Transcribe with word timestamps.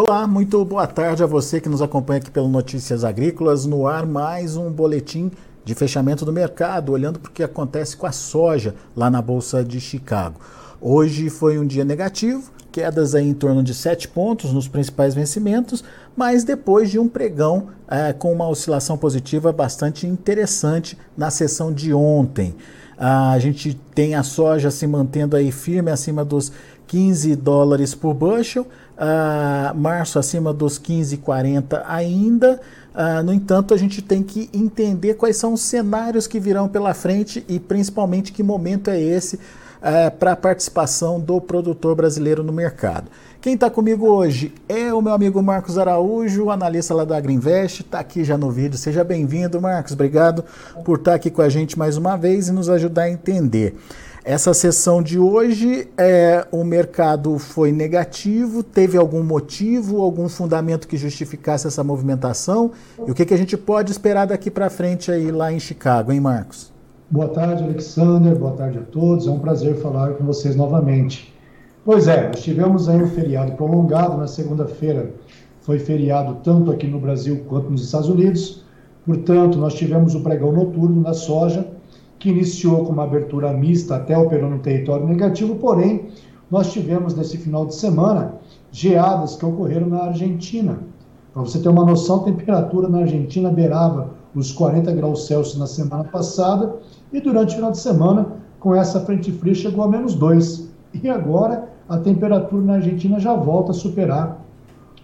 Olá, 0.00 0.28
muito 0.28 0.64
boa 0.64 0.86
tarde 0.86 1.24
a 1.24 1.26
você 1.26 1.60
que 1.60 1.68
nos 1.68 1.82
acompanha 1.82 2.20
aqui 2.20 2.30
pelo 2.30 2.46
Notícias 2.46 3.02
Agrícolas. 3.02 3.66
No 3.66 3.84
ar, 3.84 4.06
mais 4.06 4.56
um 4.56 4.70
boletim 4.70 5.28
de 5.64 5.74
fechamento 5.74 6.24
do 6.24 6.32
mercado, 6.32 6.92
olhando 6.92 7.18
para 7.18 7.28
o 7.28 7.32
que 7.32 7.42
acontece 7.42 7.96
com 7.96 8.06
a 8.06 8.12
soja 8.12 8.76
lá 8.94 9.10
na 9.10 9.20
Bolsa 9.20 9.64
de 9.64 9.80
Chicago. 9.80 10.38
Hoje 10.80 11.28
foi 11.28 11.58
um 11.58 11.66
dia 11.66 11.84
negativo, 11.84 12.48
quedas 12.70 13.12
aí 13.12 13.28
em 13.28 13.34
torno 13.34 13.60
de 13.60 13.74
7 13.74 14.06
pontos 14.06 14.52
nos 14.52 14.68
principais 14.68 15.16
vencimentos, 15.16 15.82
mas 16.16 16.44
depois 16.44 16.92
de 16.92 17.00
um 17.00 17.08
pregão 17.08 17.66
é, 17.88 18.12
com 18.12 18.32
uma 18.32 18.48
oscilação 18.48 18.96
positiva 18.96 19.52
bastante 19.52 20.06
interessante 20.06 20.96
na 21.16 21.28
sessão 21.28 21.72
de 21.72 21.92
ontem. 21.92 22.54
A 22.96 23.36
gente 23.40 23.74
tem 23.94 24.14
a 24.14 24.22
soja 24.22 24.70
se 24.70 24.86
mantendo 24.86 25.34
aí 25.34 25.50
firme 25.50 25.90
acima 25.90 26.24
dos 26.24 26.52
15 26.88 27.36
dólares 27.36 27.94
por 27.94 28.14
bushel, 28.14 28.66
uh, 28.98 29.74
março 29.76 30.18
acima 30.18 30.52
dos 30.52 30.78
15,40 30.78 31.82
ainda. 31.86 32.60
Uh, 32.94 33.22
no 33.22 33.32
entanto, 33.32 33.72
a 33.72 33.76
gente 33.76 34.02
tem 34.02 34.22
que 34.22 34.50
entender 34.52 35.14
quais 35.14 35.36
são 35.36 35.52
os 35.52 35.60
cenários 35.60 36.26
que 36.26 36.40
virão 36.40 36.68
pela 36.68 36.92
frente 36.92 37.44
e 37.48 37.60
principalmente 37.60 38.32
que 38.32 38.42
momento 38.42 38.90
é 38.90 39.00
esse 39.00 39.36
uh, 39.36 40.10
para 40.18 40.32
a 40.32 40.36
participação 40.36 41.20
do 41.20 41.40
produtor 41.40 41.94
brasileiro 41.94 42.42
no 42.42 42.52
mercado. 42.52 43.08
Quem 43.40 43.54
está 43.54 43.70
comigo 43.70 44.08
hoje 44.08 44.52
é 44.68 44.92
o 44.92 45.00
meu 45.00 45.12
amigo 45.12 45.40
Marcos 45.40 45.78
Araújo, 45.78 46.50
analista 46.50 46.92
lá 46.92 47.04
da 47.04 47.16
Agriinvest, 47.16 47.82
está 47.82 48.00
aqui 48.00 48.24
já 48.24 48.36
no 48.36 48.50
vídeo. 48.50 48.76
Seja 48.76 49.04
bem-vindo, 49.04 49.60
Marcos. 49.60 49.92
Obrigado 49.92 50.44
por 50.84 50.98
estar 50.98 51.12
tá 51.12 51.16
aqui 51.16 51.30
com 51.30 51.40
a 51.40 51.48
gente 51.48 51.78
mais 51.78 51.96
uma 51.96 52.16
vez 52.16 52.48
e 52.48 52.52
nos 52.52 52.68
ajudar 52.68 53.02
a 53.02 53.10
entender. 53.10 53.76
Essa 54.30 54.52
sessão 54.52 55.02
de 55.02 55.18
hoje, 55.18 55.88
é, 55.96 56.46
o 56.52 56.62
mercado 56.62 57.38
foi 57.38 57.72
negativo, 57.72 58.62
teve 58.62 58.98
algum 58.98 59.24
motivo, 59.24 60.02
algum 60.02 60.28
fundamento 60.28 60.86
que 60.86 60.98
justificasse 60.98 61.66
essa 61.66 61.82
movimentação? 61.82 62.72
E 63.06 63.10
o 63.10 63.14
que, 63.14 63.24
que 63.24 63.32
a 63.32 63.38
gente 63.38 63.56
pode 63.56 63.90
esperar 63.90 64.26
daqui 64.26 64.50
para 64.50 64.68
frente 64.68 65.10
aí 65.10 65.30
lá 65.32 65.50
em 65.50 65.58
Chicago, 65.58 66.12
hein, 66.12 66.20
Marcos? 66.20 66.70
Boa 67.10 67.28
tarde, 67.28 67.64
Alexander. 67.64 68.36
Boa 68.36 68.52
tarde 68.52 68.76
a 68.76 68.82
todos. 68.82 69.26
É 69.26 69.30
um 69.30 69.38
prazer 69.38 69.76
falar 69.76 70.12
com 70.12 70.26
vocês 70.26 70.54
novamente. 70.54 71.34
Pois 71.82 72.06
é, 72.06 72.26
nós 72.26 72.42
tivemos 72.42 72.86
aí 72.86 73.02
um 73.02 73.08
feriado 73.08 73.52
prolongado 73.52 74.18
na 74.18 74.26
segunda-feira. 74.26 75.10
Foi 75.62 75.78
feriado 75.78 76.36
tanto 76.44 76.70
aqui 76.70 76.86
no 76.86 77.00
Brasil 77.00 77.46
quanto 77.48 77.70
nos 77.70 77.82
Estados 77.82 78.10
Unidos. 78.10 78.62
Portanto, 79.06 79.56
nós 79.56 79.72
tivemos 79.72 80.14
o 80.14 80.20
pregão 80.20 80.52
noturno 80.52 81.02
da 81.02 81.14
soja 81.14 81.77
que 82.18 82.30
iniciou 82.30 82.84
com 82.84 82.92
uma 82.92 83.04
abertura 83.04 83.52
mista 83.52 83.96
até 83.96 84.16
operando 84.16 84.56
no 84.56 84.60
território 84.60 85.06
negativo, 85.06 85.54
porém, 85.56 86.08
nós 86.50 86.72
tivemos 86.72 87.14
nesse 87.14 87.36
final 87.36 87.66
de 87.66 87.74
semana 87.74 88.34
geadas 88.72 89.36
que 89.36 89.44
ocorreram 89.44 89.86
na 89.86 90.04
Argentina. 90.04 90.78
Para 91.32 91.42
você 91.42 91.58
ter 91.58 91.68
uma 91.68 91.84
noção, 91.84 92.20
a 92.20 92.24
temperatura 92.24 92.88
na 92.88 92.98
Argentina 93.00 93.50
beirava 93.50 94.10
os 94.34 94.52
40 94.52 94.92
graus 94.92 95.26
Celsius 95.26 95.58
na 95.58 95.66
semana 95.66 96.04
passada 96.04 96.76
e 97.12 97.20
durante 97.20 97.52
o 97.52 97.56
final 97.56 97.70
de 97.70 97.78
semana, 97.78 98.26
com 98.58 98.74
essa 98.74 99.00
frente 99.00 99.30
fria, 99.30 99.54
chegou 99.54 99.84
a 99.84 99.88
menos 99.88 100.14
2. 100.14 100.68
E 101.02 101.08
agora 101.08 101.68
a 101.88 101.98
temperatura 101.98 102.62
na 102.62 102.74
Argentina 102.74 103.20
já 103.20 103.34
volta 103.34 103.72
a 103.72 103.74
superar 103.74 104.44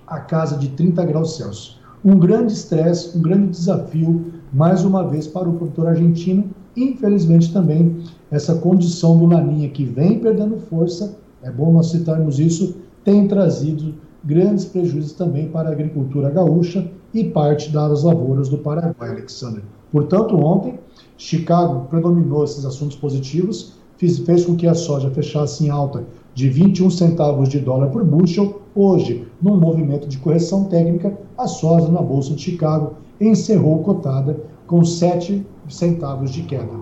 a 0.07 0.21
casa 0.21 0.57
de 0.57 0.69
30 0.71 1.05
graus 1.05 1.37
Celsius. 1.37 1.81
Um 2.05 2.19
grande 2.19 2.53
estresse, 2.53 3.17
um 3.17 3.23
grande 3.23 3.49
desafio, 3.49 4.33
mais 4.53 4.85
uma 4.85 5.09
vez, 5.09 5.27
para 5.27 5.49
o 5.49 5.55
produtor 5.55 5.89
argentino, 5.89 6.51
Infelizmente 6.77 7.53
também 7.53 7.99
essa 8.31 8.57
condição 8.57 9.19
do 9.19 9.27
Laninha 9.27 9.69
que 9.69 9.85
vem 9.85 10.19
perdendo 10.19 10.59
força, 10.59 11.17
é 11.43 11.51
bom 11.51 11.73
nós 11.73 11.91
citarmos 11.91 12.39
isso, 12.39 12.77
tem 13.05 13.29
trazido 13.29 13.95
grandes 14.25 14.65
prejuízos 14.65 15.13
também 15.13 15.49
para 15.49 15.69
a 15.69 15.73
agricultura 15.73 16.31
gaúcha 16.31 16.91
e 17.13 17.25
parte 17.25 17.71
das 17.71 18.03
lavouras 18.03 18.49
do 18.49 18.59
Paraguai, 18.59 19.11
Alexander. 19.11 19.63
Portanto, 19.93 20.37
ontem, 20.37 20.79
Chicago 21.17 21.87
predominou 21.89 22.43
esses 22.43 22.65
assuntos 22.65 22.97
positivos, 22.97 23.75
fez, 23.97 24.19
fez 24.19 24.45
com 24.45 24.57
que 24.57 24.67
a 24.67 24.75
soja 24.75 25.11
fechasse 25.11 25.65
em 25.65 25.71
alta 25.71 26.05
de 26.35 26.49
21 26.49 26.91
centavos 26.91 27.49
de 27.49 27.61
dólar 27.61 27.89
por 27.89 28.03
bushel. 28.03 28.63
Hoje, 28.75 29.29
num 29.41 29.57
movimento 29.57 30.09
de 30.09 30.19
correção 30.19 30.65
técnica, 30.65 31.17
a 31.39 31.47
soja 31.47 31.89
na 31.89 32.03
Bolsa 32.03 32.35
de 32.35 32.43
Chicago 32.43 32.95
encerrou 33.21 33.85
cotada 33.85 34.37
com 34.67 34.85
7 34.85 35.47
centavos 35.69 36.31
de 36.31 36.43
queda. 36.43 36.73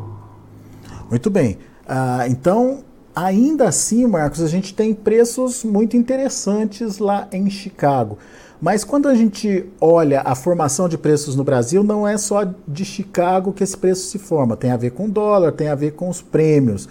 Muito 1.10 1.28
bem. 1.30 1.58
Ah, 1.86 2.26
então, 2.28 2.80
ainda 3.14 3.68
assim, 3.68 4.06
Marcos, 4.06 4.40
a 4.40 4.48
gente 4.48 4.74
tem 4.74 4.94
preços 4.94 5.64
muito 5.64 5.96
interessantes 5.96 6.98
lá 6.98 7.28
em 7.32 7.50
Chicago. 7.50 8.18
Mas 8.60 8.84
quando 8.84 9.08
a 9.08 9.14
gente 9.14 9.66
olha 9.80 10.22
a 10.24 10.36
formação 10.36 10.88
de 10.88 10.96
preços 10.96 11.34
no 11.34 11.42
Brasil, 11.42 11.82
não 11.82 12.06
é 12.06 12.16
só 12.16 12.48
de 12.66 12.84
Chicago 12.84 13.52
que 13.52 13.64
esse 13.64 13.76
preço 13.76 14.06
se 14.06 14.18
forma. 14.18 14.56
Tem 14.56 14.70
a 14.70 14.76
ver 14.76 14.92
com 14.92 15.06
o 15.06 15.10
dólar, 15.10 15.52
tem 15.52 15.68
a 15.68 15.74
ver 15.74 15.92
com 15.92 16.08
os 16.08 16.22
prêmios. 16.22 16.88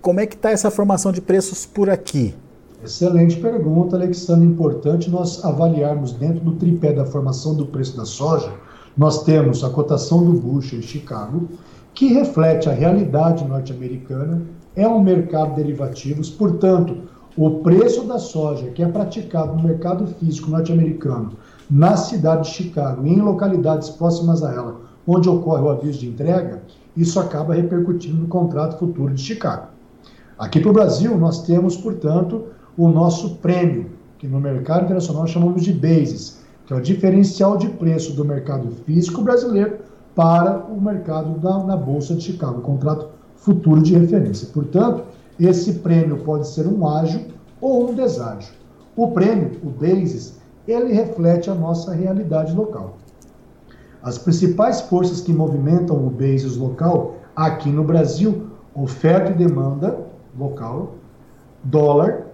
Como 0.00 0.18
é 0.18 0.26
que 0.26 0.34
está 0.34 0.50
essa 0.50 0.70
formação 0.70 1.12
de 1.12 1.20
preços 1.20 1.66
por 1.66 1.90
aqui? 1.90 2.34
Excelente 2.82 3.36
pergunta, 3.36 3.96
Alexandre. 3.96 4.46
Importante 4.46 5.10
nós 5.10 5.44
avaliarmos 5.44 6.12
dentro 6.12 6.40
do 6.40 6.52
tripé 6.52 6.94
da 6.94 7.04
formação 7.04 7.54
do 7.54 7.66
preço 7.66 7.94
da 7.98 8.06
soja 8.06 8.50
nós 8.96 9.22
temos 9.24 9.62
a 9.64 9.70
cotação 9.70 10.24
do 10.24 10.32
Bush 10.32 10.72
em 10.72 10.82
Chicago, 10.82 11.48
que 11.94 12.12
reflete 12.12 12.68
a 12.68 12.72
realidade 12.72 13.44
norte-americana, 13.44 14.42
é 14.74 14.86
um 14.86 15.02
mercado 15.02 15.50
de 15.50 15.62
derivativos, 15.62 16.30
portanto, 16.30 16.96
o 17.36 17.60
preço 17.60 18.04
da 18.04 18.18
soja 18.18 18.70
que 18.70 18.82
é 18.82 18.88
praticado 18.88 19.56
no 19.56 19.62
mercado 19.62 20.06
físico 20.06 20.50
norte-americano, 20.50 21.32
na 21.70 21.96
cidade 21.96 22.48
de 22.48 22.54
Chicago 22.54 23.06
e 23.06 23.10
em 23.10 23.20
localidades 23.20 23.90
próximas 23.90 24.42
a 24.42 24.52
ela, 24.52 24.80
onde 25.06 25.28
ocorre 25.28 25.62
o 25.62 25.70
aviso 25.70 26.00
de 26.00 26.08
entrega, 26.08 26.62
isso 26.96 27.20
acaba 27.20 27.54
repercutindo 27.54 28.18
no 28.18 28.28
contrato 28.28 28.78
futuro 28.78 29.14
de 29.14 29.22
Chicago. 29.22 29.68
Aqui 30.38 30.60
para 30.60 30.70
o 30.70 30.74
Brasil, 30.74 31.16
nós 31.16 31.42
temos, 31.42 31.76
portanto, 31.76 32.46
o 32.76 32.88
nosso 32.88 33.36
prêmio, 33.36 33.90
que 34.18 34.26
no 34.26 34.40
mercado 34.40 34.84
internacional 34.84 35.26
chamamos 35.26 35.62
de 35.62 35.72
basis, 35.72 36.39
que 36.70 36.74
é 36.74 36.76
o 36.76 36.80
diferencial 36.80 37.56
de 37.56 37.68
preço 37.68 38.12
do 38.12 38.24
mercado 38.24 38.70
físico 38.86 39.22
brasileiro 39.22 39.78
para 40.14 40.56
o 40.56 40.80
mercado 40.80 41.36
da, 41.40 41.58
na 41.64 41.76
Bolsa 41.76 42.14
de 42.14 42.22
Chicago, 42.22 42.60
contrato 42.60 43.08
futuro 43.34 43.82
de 43.82 43.98
referência. 43.98 44.46
Portanto, 44.54 45.02
esse 45.36 45.80
prêmio 45.80 46.18
pode 46.18 46.46
ser 46.46 46.68
um 46.68 46.86
ágio 46.86 47.26
ou 47.60 47.90
um 47.90 47.94
deságio. 47.94 48.54
O 48.94 49.08
prêmio, 49.08 49.58
o 49.64 49.68
basis, 49.68 50.38
ele 50.64 50.92
reflete 50.92 51.50
a 51.50 51.56
nossa 51.56 51.92
realidade 51.92 52.54
local. 52.54 52.98
As 54.00 54.16
principais 54.16 54.80
forças 54.80 55.20
que 55.20 55.32
movimentam 55.32 55.96
o 55.96 56.08
basis 56.08 56.56
local 56.56 57.16
aqui 57.34 57.68
no 57.68 57.82
Brasil, 57.82 58.46
oferta 58.76 59.32
e 59.32 59.34
demanda 59.34 60.06
local, 60.38 60.94
dólar, 61.64 62.26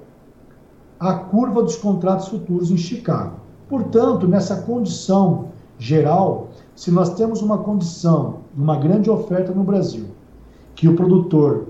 a 1.00 1.14
curva 1.14 1.62
dos 1.62 1.76
contratos 1.76 2.28
futuros 2.28 2.70
em 2.70 2.76
Chicago. 2.76 3.45
Portanto, 3.68 4.28
nessa 4.28 4.62
condição 4.62 5.46
geral, 5.78 6.48
se 6.74 6.90
nós 6.90 7.14
temos 7.14 7.42
uma 7.42 7.58
condição, 7.58 8.40
uma 8.56 8.76
grande 8.76 9.10
oferta 9.10 9.52
no 9.52 9.64
Brasil, 9.64 10.04
que 10.74 10.88
o 10.88 10.94
produtor 10.94 11.68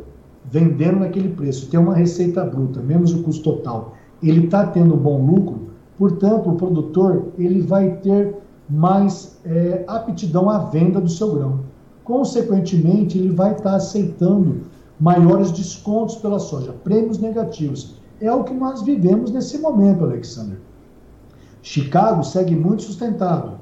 vendendo 0.51 1.01
naquele 1.01 1.31
preço 1.31 1.69
tem 1.69 1.81
uma 1.81 1.95
receita 1.95 2.45
bruta 2.45 2.81
menos 2.81 3.13
o 3.13 3.23
custo 3.23 3.43
total, 3.43 3.95
ele 4.23 4.45
está 4.45 4.67
tendo 4.67 4.97
bom 4.97 5.25
lucro, 5.25 5.69
portanto, 5.99 6.51
o 6.51 6.57
produtor 6.57 7.29
ele 7.39 7.61
vai 7.61 7.97
ter 7.97 8.37
mais 8.69 9.39
é, 9.45 9.85
aptidão 9.87 10.51
à 10.51 10.59
venda 10.59 11.01
do 11.01 11.09
seu 11.09 11.35
grão. 11.35 11.61
Consequentemente, 12.05 13.19
ele 13.19 13.31
vai 13.31 13.53
estar 13.53 13.71
tá 13.71 13.77
aceitando 13.77 14.63
maiores 14.99 15.51
descontos 15.51 16.17
pela 16.17 16.39
soja, 16.39 16.73
prêmios 16.85 17.19
negativos. 17.19 17.97
É 18.21 18.33
o 18.33 18.45
que 18.45 18.55
nós 18.55 18.83
vivemos 18.83 19.31
nesse 19.31 19.59
momento, 19.59 20.05
Alexander. 20.05 20.59
Chicago 21.69 22.23
segue 22.23 22.55
muito 22.55 22.85
sustentável. 22.85 23.55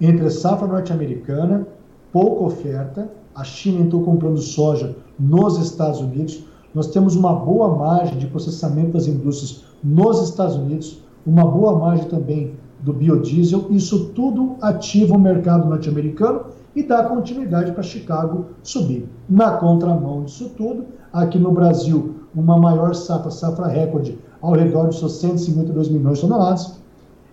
Entre 0.00 0.24
a 0.24 0.30
safra 0.30 0.66
norte-americana, 0.66 1.68
pouca 2.10 2.44
oferta, 2.44 3.10
a 3.34 3.44
China 3.44 3.84
entrou 3.84 4.02
comprando 4.02 4.38
soja 4.38 4.96
nos 5.18 5.58
Estados 5.58 6.00
Unidos, 6.00 6.42
nós 6.74 6.86
temos 6.86 7.14
uma 7.14 7.34
boa 7.34 7.76
margem 7.76 8.16
de 8.16 8.28
processamento 8.28 8.92
das 8.92 9.06
indústrias 9.06 9.62
nos 9.84 10.22
Estados 10.22 10.56
Unidos, 10.56 11.02
uma 11.26 11.44
boa 11.44 11.78
margem 11.78 12.08
também 12.08 12.54
do 12.80 12.94
biodiesel, 12.94 13.66
isso 13.68 14.06
tudo 14.14 14.56
ativa 14.62 15.14
o 15.14 15.20
mercado 15.20 15.68
norte-americano 15.68 16.46
e 16.74 16.82
dá 16.82 17.04
continuidade 17.04 17.72
para 17.72 17.82
Chicago 17.82 18.46
subir. 18.62 19.06
Na 19.28 19.58
contramão 19.58 20.24
disso 20.24 20.50
tudo, 20.56 20.86
aqui 21.12 21.38
no 21.38 21.52
Brasil, 21.52 22.14
uma 22.34 22.56
maior 22.56 22.94
safra, 22.94 23.30
safra 23.30 23.66
recorde, 23.66 24.18
ao 24.40 24.52
redor 24.52 24.88
de 24.88 24.96
seus 24.96 25.20
152 25.20 25.90
milhões 25.90 26.16
de 26.16 26.26
toneladas, 26.26 26.82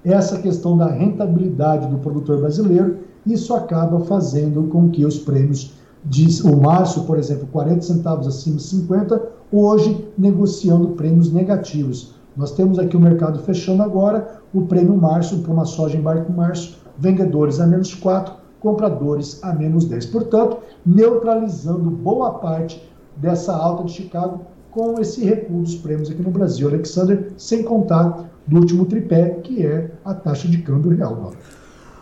essa 0.03 0.39
questão 0.39 0.77
da 0.77 0.87
rentabilidade 0.87 1.87
do 1.87 1.97
produtor 1.97 2.39
brasileiro, 2.39 2.99
isso 3.25 3.53
acaba 3.53 3.99
fazendo 4.01 4.63
com 4.63 4.89
que 4.89 5.05
os 5.05 5.19
prêmios 5.19 5.73
de 6.03 6.41
o 6.43 6.59
março, 6.59 7.03
por 7.03 7.19
exemplo, 7.19 7.47
40 7.51 7.81
centavos 7.81 8.27
acima 8.27 8.55
de 8.55 8.63
50, 8.63 9.21
hoje 9.51 10.07
negociando 10.17 10.89
prêmios 10.89 11.31
negativos. 11.31 12.15
Nós 12.35 12.51
temos 12.51 12.79
aqui 12.79 12.97
o 12.97 12.99
mercado 12.99 13.39
fechando 13.39 13.83
agora, 13.83 14.41
o 14.53 14.61
prêmio 14.63 14.95
março, 14.97 15.39
para 15.39 15.51
uma 15.51 15.65
soja 15.65 15.97
embarque 15.97 16.31
março, 16.31 16.79
vendedores 16.97 17.59
a 17.59 17.67
menos 17.67 17.93
4, 17.93 18.33
compradores 18.59 19.43
a 19.43 19.53
menos 19.53 19.85
10. 19.85 20.07
Portanto, 20.07 20.57
neutralizando 20.85 21.91
boa 21.91 22.35
parte 22.35 22.81
dessa 23.17 23.53
alta 23.53 23.83
de 23.83 23.91
Chicago 23.91 24.41
com 24.71 24.99
esse 24.99 25.23
recuo 25.25 25.61
dos 25.61 25.75
prêmios 25.75 26.09
aqui 26.09 26.21
no 26.21 26.31
Brasil, 26.31 26.67
Alexander, 26.67 27.33
sem 27.37 27.63
contar 27.63 28.30
do 28.45 28.57
último 28.57 28.85
tripé, 28.85 29.39
que 29.43 29.65
é 29.65 29.91
a 30.03 30.13
taxa 30.13 30.47
de 30.47 30.59
câmbio 30.59 30.95
real 30.95 31.15
dólar. 31.15 31.37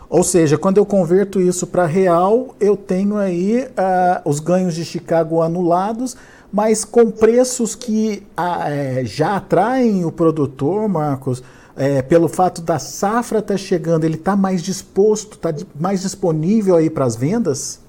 Ou 0.08 0.24
seja, 0.24 0.58
quando 0.58 0.78
eu 0.78 0.84
converto 0.84 1.40
isso 1.40 1.68
para 1.68 1.86
real, 1.86 2.56
eu 2.58 2.76
tenho 2.76 3.16
aí 3.16 3.62
uh, 3.62 4.28
os 4.28 4.40
ganhos 4.40 4.74
de 4.74 4.84
Chicago 4.84 5.40
anulados, 5.40 6.16
mas 6.52 6.84
com 6.84 7.12
preços 7.12 7.76
que 7.76 8.24
uh, 8.36 9.04
já 9.06 9.36
atraem 9.36 10.04
o 10.04 10.10
produtor, 10.10 10.88
Marcos, 10.88 11.44
é, 11.76 12.02
pelo 12.02 12.28
fato 12.28 12.60
da 12.60 12.80
safra 12.80 13.38
estar 13.38 13.54
tá 13.54 13.58
chegando, 13.58 14.04
ele 14.04 14.16
está 14.16 14.34
mais 14.34 14.62
disposto, 14.62 15.34
está 15.34 15.54
mais 15.78 16.02
disponível 16.02 16.74
aí 16.74 16.90
para 16.90 17.04
as 17.04 17.14
vendas? 17.14 17.80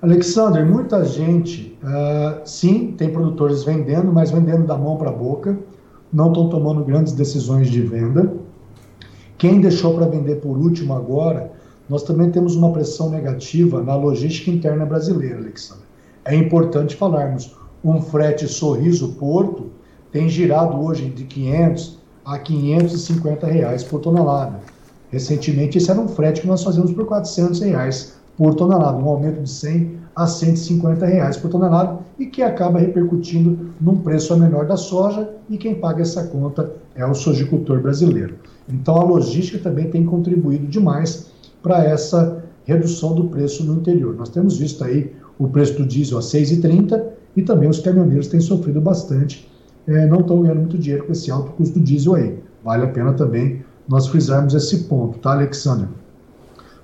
Alexander, 0.00 0.64
muita 0.66 1.04
gente, 1.04 1.78
uh, 1.82 2.40
sim, 2.46 2.94
tem 2.96 3.10
produtores 3.10 3.64
vendendo, 3.64 4.12
mas 4.12 4.30
vendendo 4.30 4.66
da 4.66 4.76
mão 4.76 4.96
para 4.96 5.10
a 5.10 5.12
boca, 5.12 5.58
não 6.12 6.28
estão 6.28 6.48
tomando 6.48 6.84
grandes 6.84 7.12
decisões 7.12 7.68
de 7.68 7.80
venda. 7.82 8.32
Quem 9.36 9.60
deixou 9.60 9.94
para 9.94 10.06
vender 10.06 10.36
por 10.36 10.56
último 10.56 10.94
agora, 10.94 11.52
nós 11.88 12.02
também 12.02 12.30
temos 12.30 12.54
uma 12.56 12.72
pressão 12.72 13.10
negativa 13.10 13.82
na 13.82 13.94
logística 13.94 14.50
interna 14.50 14.86
brasileira, 14.86 15.38
Alexandre. 15.38 15.84
É 16.24 16.34
importante 16.34 16.96
falarmos, 16.96 17.54
um 17.84 18.00
frete 18.00 18.48
Sorriso 18.48 19.12
Porto 19.14 19.70
tem 20.10 20.28
girado 20.28 20.80
hoje 20.80 21.10
de 21.10 21.24
500 21.24 21.98
a 22.24 22.38
550 22.38 23.46
reais 23.46 23.84
por 23.84 24.00
tonelada. 24.00 24.60
Recentemente, 25.10 25.76
esse 25.76 25.90
era 25.90 26.00
um 26.00 26.08
frete 26.08 26.40
que 26.40 26.46
nós 26.46 26.62
fazíamos 26.64 26.92
por 26.92 27.04
400 27.04 27.60
reais 27.60 28.14
por 28.36 28.54
tonelada, 28.54 28.96
um 28.96 29.08
aumento 29.08 29.42
de 29.42 29.50
100 29.50 30.03
a 30.14 30.26
150 30.26 31.04
reais 31.06 31.36
por 31.36 31.50
tonelada 31.50 31.98
e 32.18 32.26
que 32.26 32.42
acaba 32.42 32.78
repercutindo 32.78 33.70
num 33.80 33.96
preço 33.96 34.36
menor 34.38 34.66
da 34.66 34.76
soja 34.76 35.28
e 35.50 35.58
quem 35.58 35.74
paga 35.74 36.02
essa 36.02 36.24
conta 36.24 36.72
é 36.94 37.04
o 37.04 37.14
sojicultor 37.14 37.80
brasileiro. 37.80 38.36
Então 38.68 38.96
a 38.96 39.04
logística 39.04 39.58
também 39.58 39.90
tem 39.90 40.04
contribuído 40.04 40.66
demais 40.66 41.30
para 41.62 41.84
essa 41.84 42.44
redução 42.64 43.14
do 43.14 43.24
preço 43.24 43.64
no 43.64 43.74
interior. 43.74 44.14
Nós 44.14 44.28
temos 44.28 44.58
visto 44.58 44.84
aí 44.84 45.12
o 45.38 45.48
preço 45.48 45.74
do 45.74 45.84
diesel 45.84 46.18
a 46.18 46.20
6,30 46.20 47.02
e 47.36 47.42
também 47.42 47.68
os 47.68 47.80
caminhoneiros 47.80 48.28
têm 48.28 48.40
sofrido 48.40 48.80
bastante, 48.80 49.50
é, 49.86 50.06
não 50.06 50.20
estão 50.20 50.40
ganhando 50.40 50.60
muito 50.60 50.78
dinheiro 50.78 51.04
com 51.04 51.12
esse 51.12 51.30
alto 51.30 51.52
custo 51.52 51.78
do 51.78 51.84
diesel 51.84 52.14
aí. 52.14 52.38
Vale 52.64 52.84
a 52.84 52.88
pena 52.88 53.12
também 53.12 53.64
nós 53.88 54.06
frisarmos 54.06 54.54
esse 54.54 54.84
ponto, 54.84 55.18
tá, 55.18 55.32
Alexandre? 55.32 55.88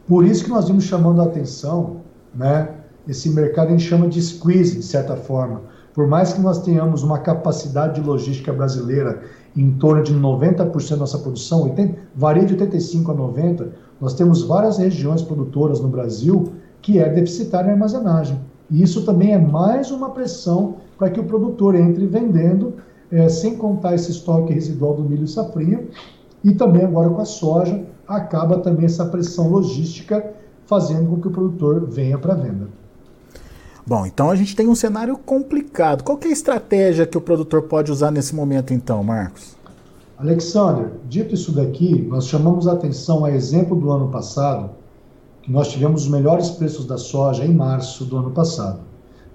Por 0.07 0.25
isso 0.25 0.45
que 0.45 0.51
nós 0.51 0.67
vimos 0.67 0.85
chamando 0.85 1.21
a 1.21 1.25
atenção, 1.25 1.99
né, 2.35 2.69
esse 3.09 3.31
mercado 3.31 3.69
a 3.69 3.71
gente 3.71 3.85
chama 3.85 4.09
de 4.09 4.21
squeeze, 4.21 4.77
de 4.77 4.85
certa 4.85 5.17
forma. 5.17 5.63
Por 5.95 6.07
mais 6.07 6.33
que 6.33 6.41
nós 6.41 6.63
tenhamos 6.63 7.03
uma 7.03 7.19
capacidade 7.19 8.01
de 8.01 8.07
logística 8.07 8.53
brasileira 8.53 9.23
em 9.57 9.73
torno 9.73 10.03
de 10.03 10.15
90% 10.15 10.91
da 10.91 10.97
nossa 10.97 11.19
produção, 11.19 11.65
80, 11.65 11.99
varia 12.15 12.45
de 12.45 12.57
85% 12.57 13.11
a 13.11 13.15
90%, 13.15 13.69
nós 14.01 14.15
temos 14.15 14.43
várias 14.43 14.79
regiões 14.79 15.23
produtoras 15.23 15.81
no 15.81 15.89
Brasil 15.89 16.53
que 16.81 16.99
é 16.99 17.09
deficitária 17.09 17.69
em 17.69 17.73
armazenagem. 17.73 18.41
E 18.71 18.83
isso 18.83 19.05
também 19.05 19.35
é 19.35 19.39
mais 19.39 19.91
uma 19.91 20.11
pressão 20.11 20.77
para 20.97 21.11
que 21.11 21.19
o 21.19 21.25
produtor 21.25 21.75
entre 21.75 22.07
vendendo, 22.07 22.75
é, 23.11 23.29
sem 23.29 23.57
contar 23.57 23.95
esse 23.95 24.13
estoque 24.13 24.53
residual 24.53 24.95
do 24.95 25.03
milho 25.03 25.27
safrinha, 25.27 25.85
e 26.43 26.55
também 26.55 26.85
agora 26.85 27.11
com 27.11 27.21
a 27.21 27.25
soja, 27.25 27.85
acaba 28.07 28.59
também 28.59 28.87
essa 28.87 29.05
pressão 29.05 29.51
logística 29.51 30.33
fazendo 30.65 31.11
com 31.11 31.21
que 31.21 31.29
o 31.29 31.31
produtor 31.31 31.87
venha 31.91 32.17
para 32.17 32.35
venda. 32.35 32.69
Bom, 33.91 34.07
então 34.07 34.31
a 34.31 34.37
gente 34.37 34.55
tem 34.55 34.69
um 34.69 34.75
cenário 34.77 35.19
complicado. 35.19 36.05
Qual 36.05 36.17
é 36.23 36.29
a 36.29 36.31
estratégia 36.31 37.05
que 37.05 37.19
o 37.19 37.21
produtor 37.21 37.63
pode 37.63 37.91
usar 37.91 38.13
nesse 38.13 38.37
momento, 38.37 38.73
então, 38.73 39.03
Marcos? 39.03 39.57
Alexander, 40.17 40.93
dito 41.09 41.35
isso 41.35 41.51
daqui, 41.51 42.01
nós 42.03 42.29
chamamos 42.29 42.69
a 42.69 42.75
atenção 42.75 43.25
a 43.25 43.33
exemplo 43.33 43.75
do 43.75 43.91
ano 43.91 44.07
passado, 44.07 44.71
que 45.43 45.51
nós 45.51 45.73
tivemos 45.73 46.05
os 46.05 46.09
melhores 46.09 46.51
preços 46.51 46.87
da 46.87 46.97
soja 46.97 47.45
em 47.45 47.53
março 47.53 48.05
do 48.05 48.17
ano 48.17 48.31
passado. 48.31 48.79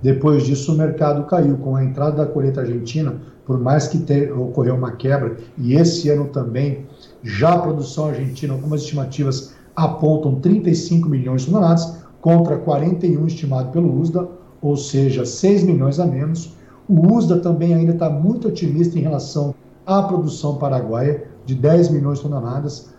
Depois 0.02 0.46
disso, 0.46 0.74
o 0.74 0.78
mercado 0.78 1.26
caiu 1.26 1.58
com 1.58 1.76
a 1.76 1.84
entrada 1.84 2.16
da 2.16 2.26
colheita 2.26 2.62
argentina, 2.62 3.14
por 3.46 3.60
mais 3.60 3.90
que 3.90 3.98
ter, 3.98 4.32
ocorreu 4.32 4.76
uma 4.76 4.94
quebra, 4.94 5.36
e 5.58 5.76
esse 5.76 6.10
ano 6.10 6.30
também, 6.30 6.86
já 7.22 7.56
a 7.56 7.60
produção 7.60 8.08
argentina, 8.08 8.54
algumas 8.54 8.84
estimativas 8.84 9.54
apontam 9.76 10.36
35 10.36 11.10
milhões 11.10 11.42
de 11.42 11.52
toneladas, 11.52 12.06
contra 12.22 12.58
41 12.58 13.28
estimado 13.28 13.72
pelo 13.72 14.00
USDA, 14.00 14.45
ou 14.66 14.76
seja, 14.76 15.24
6 15.24 15.64
milhões 15.64 16.00
a 16.00 16.08
menos. 16.08 16.56
O 16.90 17.16
USDA 17.16 17.38
também 17.38 17.76
ainda 17.76 17.92
está 17.92 18.10
muito 18.10 18.48
otimista 18.48 18.98
em 18.98 19.04
relação 19.04 19.54
à 19.86 20.02
produção 20.02 20.56
paraguaia, 20.56 21.28
de 21.46 21.54
10 21.54 21.90
milhões 21.92 22.18
de 22.18 22.24
toneladas. 22.24 22.90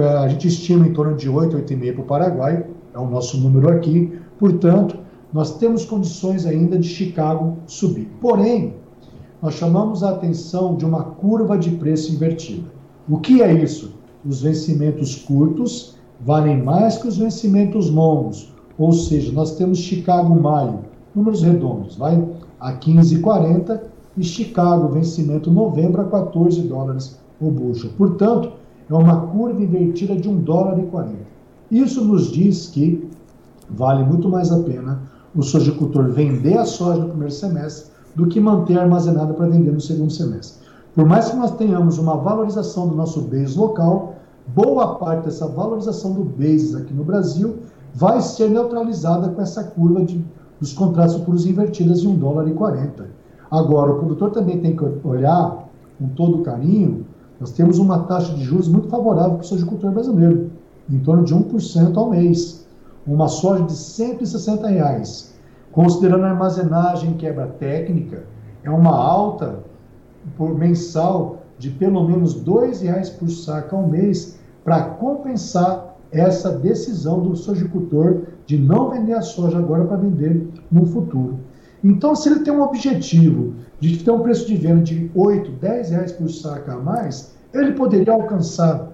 É, 0.00 0.08
a 0.16 0.28
gente 0.28 0.48
estima 0.48 0.86
em 0.86 0.94
torno 0.94 1.14
de 1.14 1.28
8, 1.28 1.58
8,5 1.58 1.92
para 1.92 2.00
o 2.00 2.04
Paraguai, 2.06 2.66
é 2.94 2.98
o 2.98 3.06
nosso 3.06 3.36
número 3.36 3.68
aqui. 3.68 4.18
Portanto, 4.38 4.96
nós 5.30 5.58
temos 5.58 5.84
condições 5.84 6.46
ainda 6.46 6.78
de 6.78 6.88
Chicago 6.88 7.58
subir. 7.66 8.08
Porém, 8.18 8.76
nós 9.42 9.54
chamamos 9.54 10.02
a 10.02 10.12
atenção 10.12 10.74
de 10.74 10.86
uma 10.86 11.02
curva 11.02 11.58
de 11.58 11.72
preço 11.72 12.14
invertida. 12.14 12.66
O 13.06 13.18
que 13.18 13.42
é 13.42 13.52
isso? 13.52 13.92
Os 14.24 14.40
vencimentos 14.40 15.16
curtos 15.16 15.96
valem 16.18 16.62
mais 16.62 16.96
que 16.96 17.08
os 17.08 17.18
vencimentos 17.18 17.90
longos, 17.90 18.54
ou 18.78 18.92
seja, 18.92 19.30
nós 19.32 19.56
temos 19.56 19.78
Chicago 19.78 20.34
maio, 20.40 20.89
números 21.14 21.42
redondos, 21.42 21.96
vai 21.96 22.22
a 22.60 22.72
15,40 22.72 23.80
e 24.16 24.24
Chicago 24.24 24.88
vencimento 24.88 25.50
novembro 25.50 26.02
a 26.02 26.04
14 26.04 26.60
dólares 26.62 27.18
o 27.40 27.50
bushel. 27.50 27.90
Portanto, 27.96 28.52
é 28.88 28.94
uma 28.94 29.28
curva 29.28 29.62
invertida 29.62 30.14
de 30.16 30.28
1 30.28 30.40
dólar 30.40 30.78
e 30.78 30.82
40. 30.86 31.16
Isso 31.70 32.04
nos 32.04 32.30
diz 32.30 32.66
que 32.66 33.08
vale 33.68 34.04
muito 34.04 34.28
mais 34.28 34.50
a 34.50 34.58
pena 34.60 35.02
o 35.34 35.42
sojicultor 35.42 36.10
vender 36.10 36.58
a 36.58 36.64
soja 36.64 37.00
no 37.00 37.08
primeiro 37.08 37.32
semestre 37.32 37.92
do 38.16 38.26
que 38.26 38.40
manter 38.40 38.78
armazenada 38.78 39.32
para 39.32 39.46
vender 39.46 39.70
no 39.70 39.80
segundo 39.80 40.10
semestre. 40.10 40.66
Por 40.94 41.06
mais 41.06 41.30
que 41.30 41.36
nós 41.36 41.52
tenhamos 41.52 41.98
uma 41.98 42.16
valorização 42.16 42.88
do 42.88 42.96
nosso 42.96 43.20
base 43.22 43.56
local, 43.56 44.16
boa 44.48 44.96
parte 44.96 45.26
dessa 45.26 45.46
valorização 45.46 46.12
do 46.12 46.24
base 46.24 46.76
aqui 46.76 46.92
no 46.92 47.04
Brasil 47.04 47.58
vai 47.94 48.20
ser 48.20 48.50
neutralizada 48.50 49.28
com 49.28 49.40
essa 49.40 49.62
curva 49.62 50.04
de 50.04 50.24
dos 50.60 50.72
contratos 50.72 51.16
futuros 51.16 51.46
invertidas 51.46 52.02
de 52.02 52.08
1 52.08 52.16
dólar 52.16 52.46
e 52.48 52.52
40. 52.52 53.06
Agora, 53.50 53.92
o 53.92 53.98
produtor 53.98 54.30
também 54.30 54.60
tem 54.60 54.76
que 54.76 54.84
olhar 55.02 55.68
com 55.98 56.08
todo 56.08 56.42
carinho, 56.42 57.04
nós 57.40 57.52
temos 57.52 57.78
uma 57.78 58.00
taxa 58.00 58.34
de 58.34 58.44
juros 58.44 58.68
muito 58.68 58.88
favorável 58.88 59.32
para 59.36 59.42
o 59.42 59.46
sojicultor 59.46 59.90
brasileiro, 59.90 60.50
em 60.88 60.98
torno 60.98 61.24
de 61.24 61.34
1% 61.34 61.96
ao 61.96 62.10
mês. 62.10 62.66
Uma 63.06 63.28
soja 63.28 63.64
de 63.64 63.72
160 63.72 64.68
reais, 64.68 65.34
considerando 65.72 66.24
a 66.24 66.30
armazenagem 66.30 67.14
quebra 67.14 67.46
técnica, 67.46 68.24
é 68.62 68.70
uma 68.70 68.94
alta 68.94 69.60
por 70.36 70.54
mensal 70.54 71.38
de 71.58 71.70
pelo 71.70 72.06
menos 72.06 72.34
R$ 72.34 72.42
2,00 72.42 73.18
por 73.18 73.30
saca 73.30 73.74
ao 73.74 73.86
mês 73.86 74.38
para 74.62 74.82
compensar 74.82 75.96
essa 76.12 76.50
decisão 76.50 77.20
do 77.20 77.36
sojicultor 77.36 78.22
de 78.46 78.58
não 78.58 78.90
vender 78.90 79.14
a 79.14 79.22
soja 79.22 79.58
agora 79.58 79.84
para 79.84 79.96
vender 79.96 80.48
no 80.70 80.86
futuro. 80.86 81.38
Então, 81.82 82.14
se 82.14 82.28
ele 82.28 82.40
tem 82.40 82.52
um 82.52 82.62
objetivo 82.62 83.54
de 83.78 84.02
ter 84.02 84.10
um 84.10 84.20
preço 84.20 84.46
de 84.46 84.56
venda 84.56 84.82
de 84.82 85.10
8, 85.14 85.50
10 85.52 85.90
reais 85.90 86.12
por 86.12 86.28
saca 86.28 86.74
a 86.74 86.78
mais, 86.78 87.34
ele 87.54 87.72
poderia 87.72 88.12
alcançar 88.12 88.90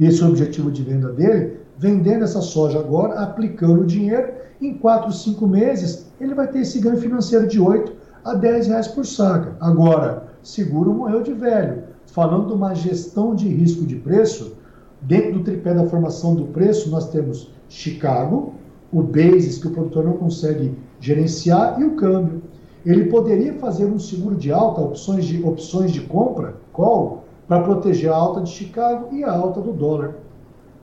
esse 0.00 0.24
objetivo 0.24 0.70
de 0.70 0.82
venda 0.82 1.12
dele 1.12 1.60
vendendo 1.78 2.24
essa 2.24 2.40
soja 2.40 2.78
agora, 2.78 3.20
aplicando 3.20 3.82
o 3.82 3.86
dinheiro, 3.86 4.32
em 4.60 4.74
4, 4.74 5.12
5 5.12 5.46
meses, 5.46 6.06
ele 6.20 6.34
vai 6.34 6.46
ter 6.46 6.60
esse 6.60 6.78
ganho 6.80 6.96
financeiro 6.96 7.46
de 7.46 7.60
8 7.60 7.92
a 8.24 8.34
10 8.34 8.68
reais 8.68 8.88
por 8.88 9.04
saca. 9.04 9.56
Agora, 9.60 10.28
seguro 10.42 10.94
morreu 10.94 11.22
de 11.22 11.32
velho. 11.32 11.82
Falando 12.06 12.48
de 12.48 12.52
uma 12.52 12.74
gestão 12.74 13.34
de 13.34 13.48
risco 13.48 13.84
de 13.84 13.96
preço, 13.96 14.56
Dentro 15.02 15.32
do 15.32 15.44
tripé 15.44 15.74
da 15.74 15.86
formação 15.86 16.34
do 16.34 16.44
preço, 16.46 16.90
nós 16.90 17.10
temos 17.10 17.50
Chicago, 17.68 18.54
o 18.92 19.02
basis 19.02 19.58
que 19.58 19.66
o 19.66 19.70
produtor 19.70 20.04
não 20.04 20.12
consegue 20.12 20.76
gerenciar 21.00 21.80
e 21.80 21.84
o 21.84 21.96
câmbio. 21.96 22.42
Ele 22.84 23.06
poderia 23.06 23.54
fazer 23.54 23.86
um 23.86 23.98
seguro 23.98 24.36
de 24.36 24.52
alta, 24.52 24.80
opções 24.80 25.24
de, 25.24 25.42
opções 25.42 25.92
de 25.92 26.02
compra, 26.02 26.56
call, 26.72 27.24
para 27.48 27.62
proteger 27.62 28.10
a 28.10 28.16
alta 28.16 28.42
de 28.42 28.50
Chicago 28.50 29.08
e 29.12 29.24
a 29.24 29.32
alta 29.32 29.60
do 29.60 29.72
dólar. 29.72 30.16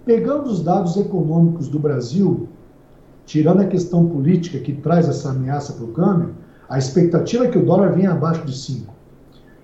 Pegando 0.06 0.50
os 0.50 0.62
dados 0.62 0.98
econômicos 0.98 1.68
do 1.68 1.80
Brasil, 1.80 2.48
tirando 3.26 3.62
a 3.62 3.68
questão 3.68 4.08
política 4.08 4.60
que 4.60 4.74
traz 4.74 5.08
essa 5.08 5.30
ameaça 5.30 5.74
para 5.74 5.86
o 5.86 5.90
câmbio, 5.90 6.36
a 6.68 6.78
expectativa 6.78 7.46
é 7.46 7.50
que 7.50 7.58
o 7.58 7.66
dólar 7.66 7.94
venha 7.94 8.12
abaixo 8.12 8.46
de 8.46 8.56
5, 8.56 8.94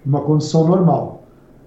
numa 0.06 0.22
condição 0.22 0.68
normal. 0.68 1.25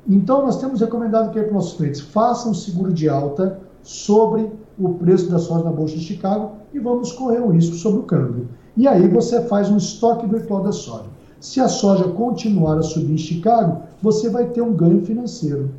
Então, 0.09 0.47
nós 0.47 0.59
temos 0.59 0.81
recomendado 0.81 1.31
que 1.31 1.41
para 1.41 1.53
nossos 1.53 1.77
clientes 1.77 2.01
façam 2.01 2.53
um 2.53 2.55
seguro 2.55 2.93
de 2.93 3.09
alta 3.11 3.61
sobre 3.83 4.51
o 4.79 4.91
preço 4.95 5.31
da 5.31 5.39
soja 5.39 5.65
na 5.65 5.71
Bolsa 5.71 5.97
de 5.97 6.05
Chicago 6.05 6.53
e 6.73 6.79
vamos 6.79 7.13
correr 7.13 7.41
o 7.41 7.51
risco 7.51 7.77
sobre 7.77 8.01
o 8.01 8.05
câmbio. 8.05 8.49
E 8.75 8.89
aí 8.89 9.07
você 9.07 9.43
faz 9.43 9.71
um 9.71 9.77
estoque 9.77 10.27
virtual 10.27 10.63
da 10.63 10.73
soja. 10.73 11.07
Se 11.41 11.61
a 11.61 11.69
soja 11.69 12.05
continuar 12.05 12.79
a 12.79 12.83
subir 12.83 13.13
em 13.13 13.19
Chicago, 13.19 13.83
você 14.03 14.31
vai 14.31 14.47
ter 14.47 14.63
um 14.63 14.73
ganho 14.73 15.05
financeiro. 15.05 15.71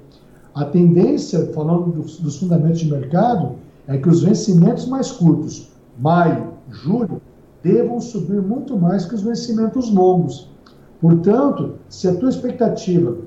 A 0.54 0.64
tendência, 0.64 1.52
falando 1.54 1.92
dos, 1.92 2.20
dos 2.20 2.38
fundamentos 2.38 2.80
de 2.80 2.92
mercado, 2.92 3.56
é 3.88 3.98
que 3.98 4.10
os 4.10 4.22
vencimentos 4.22 4.86
mais 4.86 5.12
curtos, 5.12 5.70
maio, 5.98 6.54
julho, 6.70 7.22
devam 7.64 8.00
subir 8.00 8.42
muito 8.42 8.78
mais 8.78 9.06
que 9.06 9.16
os 9.16 9.22
vencimentos 9.22 9.92
longos. 9.92 10.50
Portanto, 11.02 11.76
se 11.90 12.08
a 12.08 12.16
tua 12.16 12.30
expectativa 12.30 13.18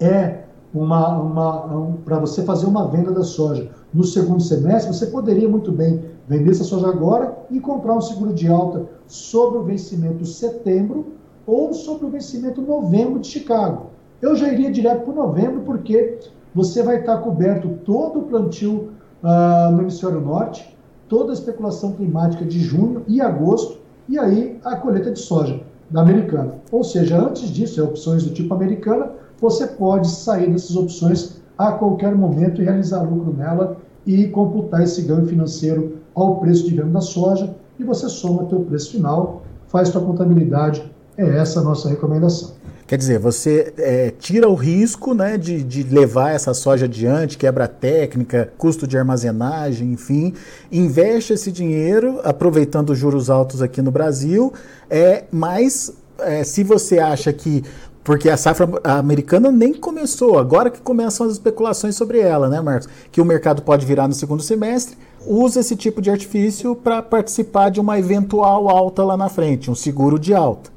é 0.00 0.44
uma, 0.74 1.18
uma 1.18 1.66
um, 1.74 1.92
para 2.04 2.18
você 2.18 2.42
fazer 2.42 2.66
uma 2.66 2.88
venda 2.88 3.10
da 3.10 3.22
soja 3.22 3.70
no 3.92 4.04
segundo 4.04 4.42
semestre, 4.42 4.94
você 4.94 5.06
poderia 5.06 5.48
muito 5.48 5.72
bem 5.72 6.04
vender 6.28 6.50
essa 6.50 6.64
soja 6.64 6.88
agora 6.88 7.36
e 7.50 7.60
comprar 7.60 7.94
um 7.94 8.00
seguro 8.00 8.32
de 8.32 8.48
alta 8.48 8.84
sobre 9.06 9.58
o 9.58 9.62
vencimento 9.62 10.24
setembro 10.26 11.14
ou 11.46 11.72
sobre 11.72 12.06
o 12.06 12.10
vencimento 12.10 12.60
novembro 12.60 13.20
de 13.20 13.28
Chicago. 13.28 13.86
Eu 14.20 14.34
já 14.34 14.52
iria 14.52 14.70
direto 14.70 15.04
para 15.04 15.14
novembro, 15.14 15.60
porque 15.60 16.18
você 16.54 16.82
vai 16.82 17.00
estar 17.00 17.18
coberto 17.18 17.68
todo 17.84 18.20
o 18.20 18.22
plantio 18.22 18.90
uh, 19.22 19.70
no 19.72 19.82
hemisfério 19.82 20.20
norte, 20.20 20.76
toda 21.08 21.30
a 21.30 21.34
especulação 21.34 21.92
climática 21.92 22.44
de 22.44 22.58
junho 22.58 23.02
e 23.06 23.20
agosto, 23.20 23.78
e 24.08 24.18
aí 24.18 24.58
a 24.64 24.76
colheita 24.76 25.10
de 25.10 25.18
soja 25.18 25.60
da 25.90 26.00
americana. 26.00 26.54
Ou 26.72 26.82
seja, 26.82 27.18
antes 27.18 27.48
disso, 27.48 27.80
é 27.80 27.84
opções 27.84 28.24
do 28.24 28.30
tipo 28.30 28.52
americana, 28.52 29.12
você 29.40 29.66
pode 29.66 30.08
sair 30.08 30.50
dessas 30.50 30.76
opções 30.76 31.36
a 31.56 31.72
qualquer 31.72 32.14
momento 32.14 32.60
e 32.60 32.64
realizar 32.64 33.02
lucro 33.02 33.32
nela 33.32 33.76
e 34.06 34.28
computar 34.28 34.82
esse 34.82 35.02
ganho 35.02 35.26
financeiro 35.26 35.98
ao 36.14 36.36
preço 36.36 36.68
de 36.68 36.74
venda 36.74 36.90
da 36.90 37.00
soja 37.00 37.54
e 37.78 37.84
você 37.84 38.08
soma 38.08 38.48
seu 38.48 38.60
preço 38.60 38.92
final, 38.92 39.42
faz 39.68 39.88
sua 39.88 40.00
contabilidade. 40.00 40.82
É 41.18 41.38
essa 41.38 41.60
a 41.60 41.62
nossa 41.62 41.88
recomendação. 41.88 42.52
Quer 42.86 42.98
dizer, 42.98 43.18
você 43.18 43.74
é, 43.78 44.12
tira 44.16 44.48
o 44.48 44.54
risco 44.54 45.12
né, 45.12 45.36
de, 45.36 45.64
de 45.64 45.82
levar 45.82 46.30
essa 46.30 46.54
soja 46.54 46.84
adiante, 46.84 47.36
quebra 47.36 47.66
técnica, 47.66 48.52
custo 48.56 48.86
de 48.86 48.96
armazenagem, 48.96 49.92
enfim, 49.92 50.34
investe 50.70 51.32
esse 51.32 51.50
dinheiro, 51.50 52.20
aproveitando 52.22 52.90
os 52.90 52.98
juros 52.98 53.28
altos 53.28 53.60
aqui 53.60 53.82
no 53.82 53.90
Brasil, 53.90 54.52
é, 54.88 55.24
mas 55.32 55.92
é, 56.20 56.44
se 56.44 56.62
você 56.62 57.00
acha 57.00 57.32
que 57.32 57.64
porque 58.06 58.30
a 58.30 58.36
safra 58.36 58.68
americana 58.84 59.50
nem 59.50 59.74
começou, 59.74 60.38
agora 60.38 60.70
que 60.70 60.80
começam 60.80 61.26
as 61.26 61.32
especulações 61.32 61.96
sobre 61.96 62.20
ela, 62.20 62.48
né, 62.48 62.60
Marcos? 62.60 62.88
Que 63.10 63.20
o 63.20 63.24
mercado 63.24 63.62
pode 63.62 63.84
virar 63.84 64.06
no 64.06 64.14
segundo 64.14 64.44
semestre, 64.44 64.96
usa 65.26 65.58
esse 65.58 65.74
tipo 65.74 66.00
de 66.00 66.08
artifício 66.08 66.76
para 66.76 67.02
participar 67.02 67.68
de 67.68 67.80
uma 67.80 67.98
eventual 67.98 68.68
alta 68.68 69.02
lá 69.02 69.16
na 69.16 69.28
frente, 69.28 69.72
um 69.72 69.74
seguro 69.74 70.20
de 70.20 70.32
alta. 70.32 70.70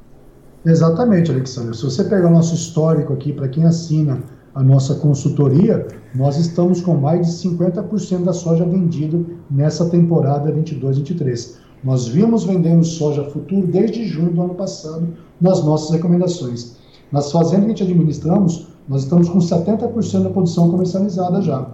Exatamente, 0.66 1.30
Alexandre. 1.30 1.78
Se 1.78 1.84
você 1.84 2.04
pegar 2.04 2.30
o 2.30 2.34
nosso 2.34 2.56
histórico 2.56 3.14
aqui, 3.14 3.32
para 3.32 3.48
quem 3.48 3.64
assina 3.64 4.24
a 4.56 4.64
nossa 4.64 4.96
consultoria, 4.96 5.88
nós 6.16 6.36
estamos 6.36 6.82
com 6.82 6.96
mais 6.96 7.28
de 7.28 7.48
50% 7.48 8.24
da 8.24 8.34
soja 8.34 8.66
vendida 8.66 9.24
nessa 9.52 9.88
temporada 9.88 10.52
22-23. 10.52 11.58
Nós 11.84 12.08
vimos 12.08 12.44
vendendo 12.44 12.84
soja 12.84 13.24
futuro 13.26 13.68
desde 13.68 14.04
junho 14.08 14.32
do 14.32 14.42
ano 14.42 14.56
passado 14.56 15.08
nas 15.40 15.64
nossas 15.64 15.92
recomendações. 15.92 16.79
Nas 17.12 17.32
fazendas 17.32 17.66
que 17.66 17.66
a 17.66 17.70
gente 17.70 17.84
administramos, 17.84 18.68
nós 18.88 19.04
estamos 19.04 19.30
com 19.30 19.40
70% 19.40 20.24
da 20.24 20.30
produção 20.30 20.70
comercializada 20.70 21.42
já, 21.42 21.68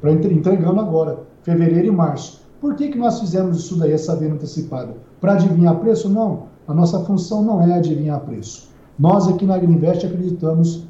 para 0.00 0.12
entregando 0.12 0.80
agora, 0.80 1.18
fevereiro 1.42 1.88
e 1.88 1.90
março. 1.90 2.40
Por 2.60 2.74
que, 2.74 2.88
que 2.88 2.98
nós 2.98 3.20
fizemos 3.20 3.58
isso 3.58 3.76
daí, 3.76 3.92
essa 3.92 4.16
venda 4.16 4.34
antecipada? 4.34 4.94
Para 5.20 5.34
adivinhar 5.34 5.76
preço? 5.76 6.08
Não. 6.08 6.44
A 6.66 6.74
nossa 6.74 7.00
função 7.00 7.42
não 7.42 7.62
é 7.62 7.74
adivinhar 7.74 8.20
preço. 8.20 8.68
Nós 8.98 9.28
aqui 9.28 9.44
na 9.44 9.54
Agriinvest 9.54 10.04
acreditamos 10.04 10.84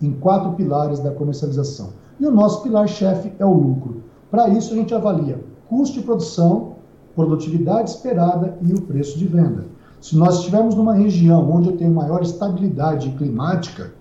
em 0.00 0.12
quatro 0.12 0.52
pilares 0.52 0.98
da 0.98 1.10
comercialização. 1.10 1.90
E 2.18 2.26
o 2.26 2.30
nosso 2.30 2.62
pilar-chefe 2.62 3.32
é 3.38 3.46
o 3.46 3.52
lucro. 3.52 4.02
Para 4.30 4.48
isso, 4.48 4.74
a 4.74 4.76
gente 4.76 4.94
avalia 4.94 5.42
custo 5.68 6.00
de 6.00 6.04
produção, 6.04 6.74
produtividade 7.14 7.90
esperada 7.90 8.58
e 8.60 8.72
o 8.74 8.82
preço 8.82 9.18
de 9.18 9.26
venda. 9.26 9.64
Se 10.02 10.16
nós 10.16 10.38
estivermos 10.40 10.74
numa 10.74 10.94
região 10.94 11.48
onde 11.48 11.68
eu 11.68 11.76
tenho 11.76 11.94
maior 11.94 12.22
estabilidade 12.22 13.08
climática, 13.10 13.92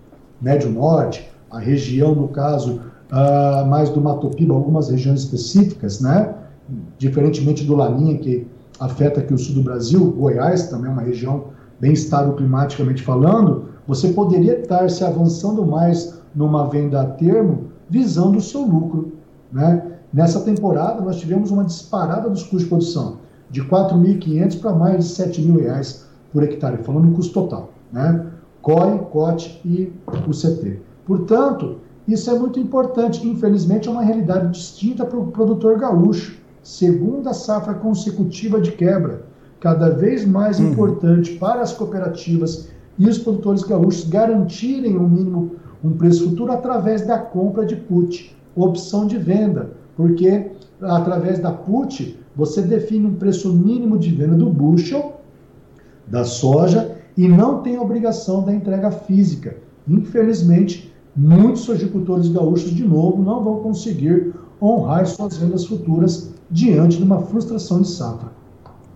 médio 0.42 0.72
norte, 0.72 1.32
a 1.52 1.60
região, 1.60 2.16
no 2.16 2.28
caso, 2.28 2.82
uh, 3.12 3.68
mais 3.68 3.88
do 3.92 4.02
Mato 4.02 4.28
Piba, 4.30 4.52
algumas 4.52 4.90
regiões 4.90 5.20
específicas, 5.20 6.02
né? 6.02 6.34
diferentemente 6.98 7.64
do 7.64 7.76
Laninha, 7.76 8.18
que 8.18 8.48
afeta 8.80 9.20
aqui 9.20 9.32
o 9.32 9.38
sul 9.38 9.54
do 9.54 9.62
Brasil, 9.62 10.12
Goiás 10.18 10.70
também 10.70 10.90
é 10.90 10.94
uma 10.94 11.04
região 11.04 11.46
bem 11.80 11.94
estável 11.94 12.34
climaticamente 12.34 13.04
falando, 13.04 13.66
você 13.88 14.10
poderia 14.10 14.60
estar 14.60 14.90
se 14.90 15.04
avançando 15.04 15.64
mais 15.64 16.20
numa 16.34 16.68
venda 16.68 17.02
a 17.02 17.06
termo, 17.06 17.66
visando 17.88 18.40
o 18.40 18.42
seu 18.42 18.62
lucro. 18.62 19.12
Né? 19.52 19.84
Nessa 20.12 20.40
temporada, 20.42 21.00
nós 21.00 21.18
tivemos 21.18 21.52
uma 21.52 21.64
disparada 21.64 22.28
dos 22.28 22.42
custos 22.42 22.64
de 22.64 22.70
produção 22.70 23.21
de 23.52 23.62
4.500 23.62 24.60
para 24.60 24.74
mais 24.74 24.98
de 24.98 25.12
7 25.12 25.42
mil 25.42 25.60
reais 25.62 26.08
por 26.32 26.42
hectare, 26.44 26.84
falando 26.84 27.08
no 27.08 27.14
custo 27.14 27.34
total, 27.34 27.72
né? 27.92 28.26
COI, 28.62 29.00
COT 29.12 29.62
e 29.66 29.92
o 30.28 30.32
CT. 30.32 30.80
Portanto, 31.06 31.78
isso 32.08 32.30
é 32.30 32.38
muito 32.38 32.60
importante. 32.60 33.28
Infelizmente, 33.28 33.88
é 33.88 33.92
uma 33.92 34.04
realidade 34.04 34.52
distinta 34.52 35.06
para 35.06 35.18
o 35.18 35.28
produtor 35.28 35.78
gaúcho. 35.78 36.40
Segunda 36.64 37.34
safra 37.34 37.74
consecutiva 37.74 38.62
de 38.62 38.72
quebra, 38.72 39.24
cada 39.60 39.90
vez 39.90 40.26
mais 40.26 40.60
uhum. 40.60 40.72
importante 40.72 41.34
para 41.34 41.62
as 41.62 41.74
cooperativas 41.74 42.70
e 43.00 43.08
os 43.10 43.18
produtores 43.18 43.64
gaúchos 43.64 44.08
garantirem 44.08 44.98
um 44.98 45.10
mínimo, 45.10 45.56
um 45.84 45.92
preço 45.92 46.30
futuro 46.30 46.52
através 46.52 47.06
da 47.06 47.18
compra 47.18 47.66
de 47.66 47.76
put, 47.76 48.36
opção 48.56 49.08
de 49.08 49.18
venda, 49.18 49.72
porque 49.96 50.52
através 50.82 51.40
da 51.40 51.52
put 51.52 52.20
você 52.36 52.62
define 52.62 53.08
um 53.08 53.16
preço 53.16 53.54
mínimo 53.54 53.98
de 53.98 54.12
venda 54.12 54.36
do 54.36 54.50
bushel 54.50 55.22
da 56.08 56.24
soja 56.24 56.98
e 57.18 57.28
não 57.28 57.62
tem 57.62 57.78
obrigação 57.78 58.44
da 58.44 58.54
entrega 58.54 58.92
física. 58.92 59.58
Infelizmente, 59.88 60.94
muitos 61.16 61.62
sojicultores 61.62 62.30
gaúchos, 62.30 62.72
de 62.72 62.88
novo, 62.88 63.22
não 63.22 63.44
vão 63.44 63.58
conseguir 63.62 64.34
honrar 64.62 65.06
suas 65.06 65.38
vendas 65.38 65.66
futuras 65.66 66.30
diante 66.50 66.98
de 66.98 67.04
uma 67.04 67.22
frustração 67.22 67.82
de 67.82 67.88
safra. 67.88 68.32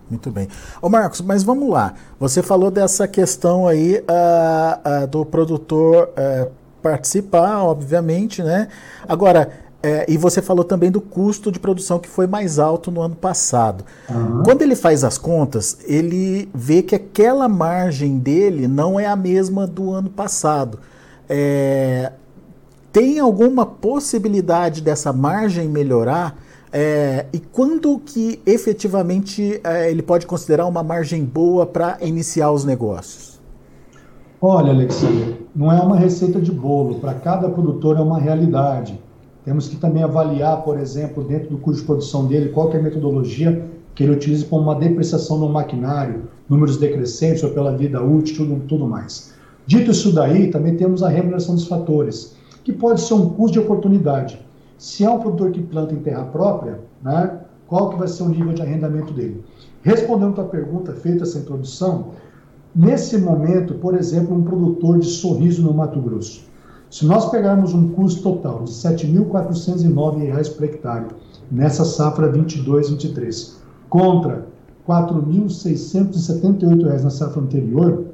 Muito 0.08 0.30
bem. 0.30 0.46
Ô 0.80 0.88
Marcos, 0.88 1.20
mas 1.20 1.42
vamos 1.42 1.68
lá. 1.68 1.94
Você 2.20 2.42
falou 2.42 2.70
dessa 2.70 3.08
questão 3.08 3.66
aí 3.66 3.98
uh, 3.98 5.04
uh, 5.04 5.06
do 5.08 5.26
produtor 5.26 6.10
uh, 6.10 6.50
participar, 6.80 7.64
obviamente, 7.64 8.40
né? 8.40 8.68
Agora, 9.08 9.50
é, 9.86 10.04
e 10.08 10.16
você 10.16 10.42
falou 10.42 10.64
também 10.64 10.90
do 10.90 11.00
custo 11.00 11.52
de 11.52 11.60
produção 11.60 12.00
que 12.00 12.08
foi 12.08 12.26
mais 12.26 12.58
alto 12.58 12.90
no 12.90 13.00
ano 13.00 13.14
passado. 13.14 13.84
Uhum. 14.10 14.42
Quando 14.42 14.62
ele 14.62 14.74
faz 14.74 15.04
as 15.04 15.16
contas, 15.16 15.78
ele 15.86 16.48
vê 16.52 16.82
que 16.82 16.96
aquela 16.96 17.48
margem 17.48 18.18
dele 18.18 18.66
não 18.66 18.98
é 18.98 19.06
a 19.06 19.14
mesma 19.14 19.64
do 19.64 19.92
ano 19.92 20.10
passado. 20.10 20.80
É, 21.28 22.10
tem 22.92 23.20
alguma 23.20 23.64
possibilidade 23.64 24.80
dessa 24.80 25.12
margem 25.12 25.68
melhorar? 25.68 26.36
É, 26.72 27.26
e 27.32 27.38
quando 27.38 27.96
que 28.00 28.42
efetivamente 28.44 29.60
é, 29.62 29.88
ele 29.88 30.02
pode 30.02 30.26
considerar 30.26 30.66
uma 30.66 30.82
margem 30.82 31.24
boa 31.24 31.64
para 31.64 31.98
iniciar 32.00 32.50
os 32.50 32.64
negócios? 32.64 33.40
Olha, 34.42 34.72
Alexandre, 34.72 35.46
não 35.54 35.70
é 35.70 35.80
uma 35.80 35.96
receita 35.96 36.40
de 36.40 36.50
bolo. 36.50 36.96
Para 36.96 37.14
cada 37.14 37.48
produtor 37.48 37.96
é 37.96 38.00
uma 38.00 38.18
realidade. 38.18 39.05
Temos 39.46 39.68
que 39.68 39.76
também 39.76 40.02
avaliar, 40.02 40.64
por 40.64 40.76
exemplo, 40.76 41.22
dentro 41.22 41.50
do 41.50 41.58
custo 41.58 41.80
de 41.80 41.86
produção 41.86 42.26
dele, 42.26 42.48
qual 42.48 42.68
é 42.72 42.78
a 42.78 42.82
metodologia 42.82 43.64
que 43.94 44.02
ele 44.02 44.12
utiliza 44.12 44.44
para 44.44 44.58
uma 44.58 44.74
depreciação 44.74 45.38
no 45.38 45.48
maquinário, 45.48 46.24
números 46.48 46.78
decrescentes 46.78 47.44
ou 47.44 47.50
pela 47.50 47.76
vida 47.76 48.02
útil, 48.02 48.38
tudo, 48.38 48.60
tudo 48.66 48.88
mais. 48.88 49.32
Dito 49.64 49.92
isso 49.92 50.12
daí, 50.12 50.50
também 50.50 50.76
temos 50.76 51.00
a 51.00 51.08
remuneração 51.08 51.54
dos 51.54 51.68
fatores, 51.68 52.34
que 52.64 52.72
pode 52.72 53.00
ser 53.00 53.14
um 53.14 53.28
custo 53.28 53.52
de 53.52 53.60
oportunidade. 53.60 54.44
Se 54.78 55.04
é 55.04 55.10
um 55.10 55.20
produtor 55.20 55.52
que 55.52 55.62
planta 55.62 55.94
em 55.94 55.98
terra 55.98 56.24
própria, 56.24 56.80
né, 57.00 57.38
qual 57.68 57.90
que 57.90 57.98
vai 58.00 58.08
ser 58.08 58.24
o 58.24 58.28
nível 58.28 58.52
de 58.52 58.62
arrendamento 58.62 59.12
dele? 59.12 59.44
Respondendo 59.80 60.40
à 60.40 60.44
pergunta 60.44 60.92
feita 60.92 61.22
essa 61.22 61.38
introdução, 61.38 62.08
nesse 62.74 63.16
momento, 63.16 63.74
por 63.74 63.94
exemplo, 63.94 64.36
um 64.36 64.42
produtor 64.42 64.98
de 64.98 65.06
sorriso 65.06 65.62
no 65.62 65.72
Mato 65.72 66.00
Grosso, 66.00 66.44
se 66.96 67.04
nós 67.04 67.28
pegarmos 67.28 67.74
um 67.74 67.90
custo 67.90 68.22
total 68.22 68.64
de 68.64 68.70
R$ 68.70 68.96
7.409 68.96 70.56
por 70.56 70.64
hectare 70.64 71.04
nessa 71.50 71.84
safra 71.84 72.32
22-23 72.32 73.56
contra 73.90 74.36
R$ 74.36 74.44
4.678 74.88 77.02
na 77.02 77.10
safra 77.10 77.42
anterior, 77.42 78.06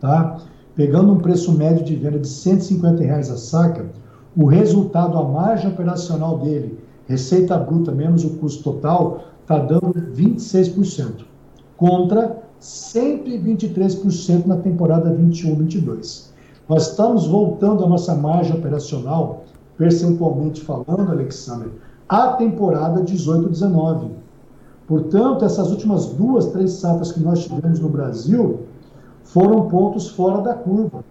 tá? 0.00 0.38
pegando 0.76 1.12
um 1.12 1.18
preço 1.18 1.52
médio 1.54 1.84
de 1.84 1.96
venda 1.96 2.20
de 2.20 2.28
150 2.28 3.02
reais 3.02 3.32
a 3.32 3.36
saca, 3.36 3.86
o 4.36 4.46
resultado, 4.46 5.18
a 5.18 5.28
margem 5.28 5.72
operacional 5.72 6.38
dele, 6.38 6.78
receita 7.08 7.58
bruta 7.58 7.90
menos 7.90 8.24
o 8.24 8.36
custo 8.36 8.62
total, 8.62 9.24
está 9.42 9.58
dando 9.58 9.92
26%, 9.92 11.24
contra 11.76 12.44
123% 12.62 14.46
na 14.46 14.58
temporada 14.58 15.12
21-22. 15.12 16.32
Nós 16.68 16.90
estamos 16.90 17.26
voltando 17.26 17.84
a 17.84 17.88
nossa 17.88 18.14
margem 18.14 18.56
operacional, 18.56 19.44
percentualmente 19.76 20.62
falando, 20.62 21.10
Alexander, 21.10 21.68
à 22.08 22.28
temporada 22.28 23.02
18-19. 23.02 24.08
Portanto, 24.86 25.44
essas 25.44 25.70
últimas 25.70 26.06
duas, 26.06 26.46
três 26.46 26.72
safras 26.72 27.12
que 27.12 27.20
nós 27.20 27.44
tivemos 27.44 27.80
no 27.80 27.88
Brasil 27.88 28.60
foram 29.24 29.68
pontos 29.68 30.08
fora 30.08 30.40
da 30.40 30.54
curva. 30.54 31.04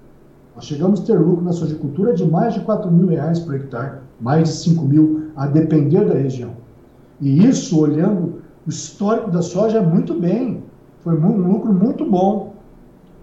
Nós 0.55 0.65
chegamos 0.65 1.01
a 1.01 1.03
ter 1.03 1.19
lucro 1.19 1.43
na 1.43 1.51
sojicultura 1.51 2.13
de 2.13 2.25
mais 2.25 2.53
de 2.53 2.61
4 2.61 2.91
mil 2.91 3.07
reais 3.07 3.39
por 3.39 3.55
hectare, 3.55 3.97
mais 4.19 4.49
de 4.49 4.55
5 4.55 4.85
mil, 4.85 5.31
a 5.35 5.47
depender 5.47 6.05
da 6.05 6.13
região. 6.13 6.51
E 7.19 7.45
isso, 7.45 7.79
olhando 7.79 8.41
o 8.65 8.69
histórico 8.69 9.31
da 9.31 9.41
soja, 9.41 9.79
é 9.79 9.81
muito 9.81 10.19
bem. 10.19 10.63
Foi 10.99 11.17
um 11.17 11.37
lucro 11.37 11.73
muito 11.73 12.09
bom. 12.09 12.53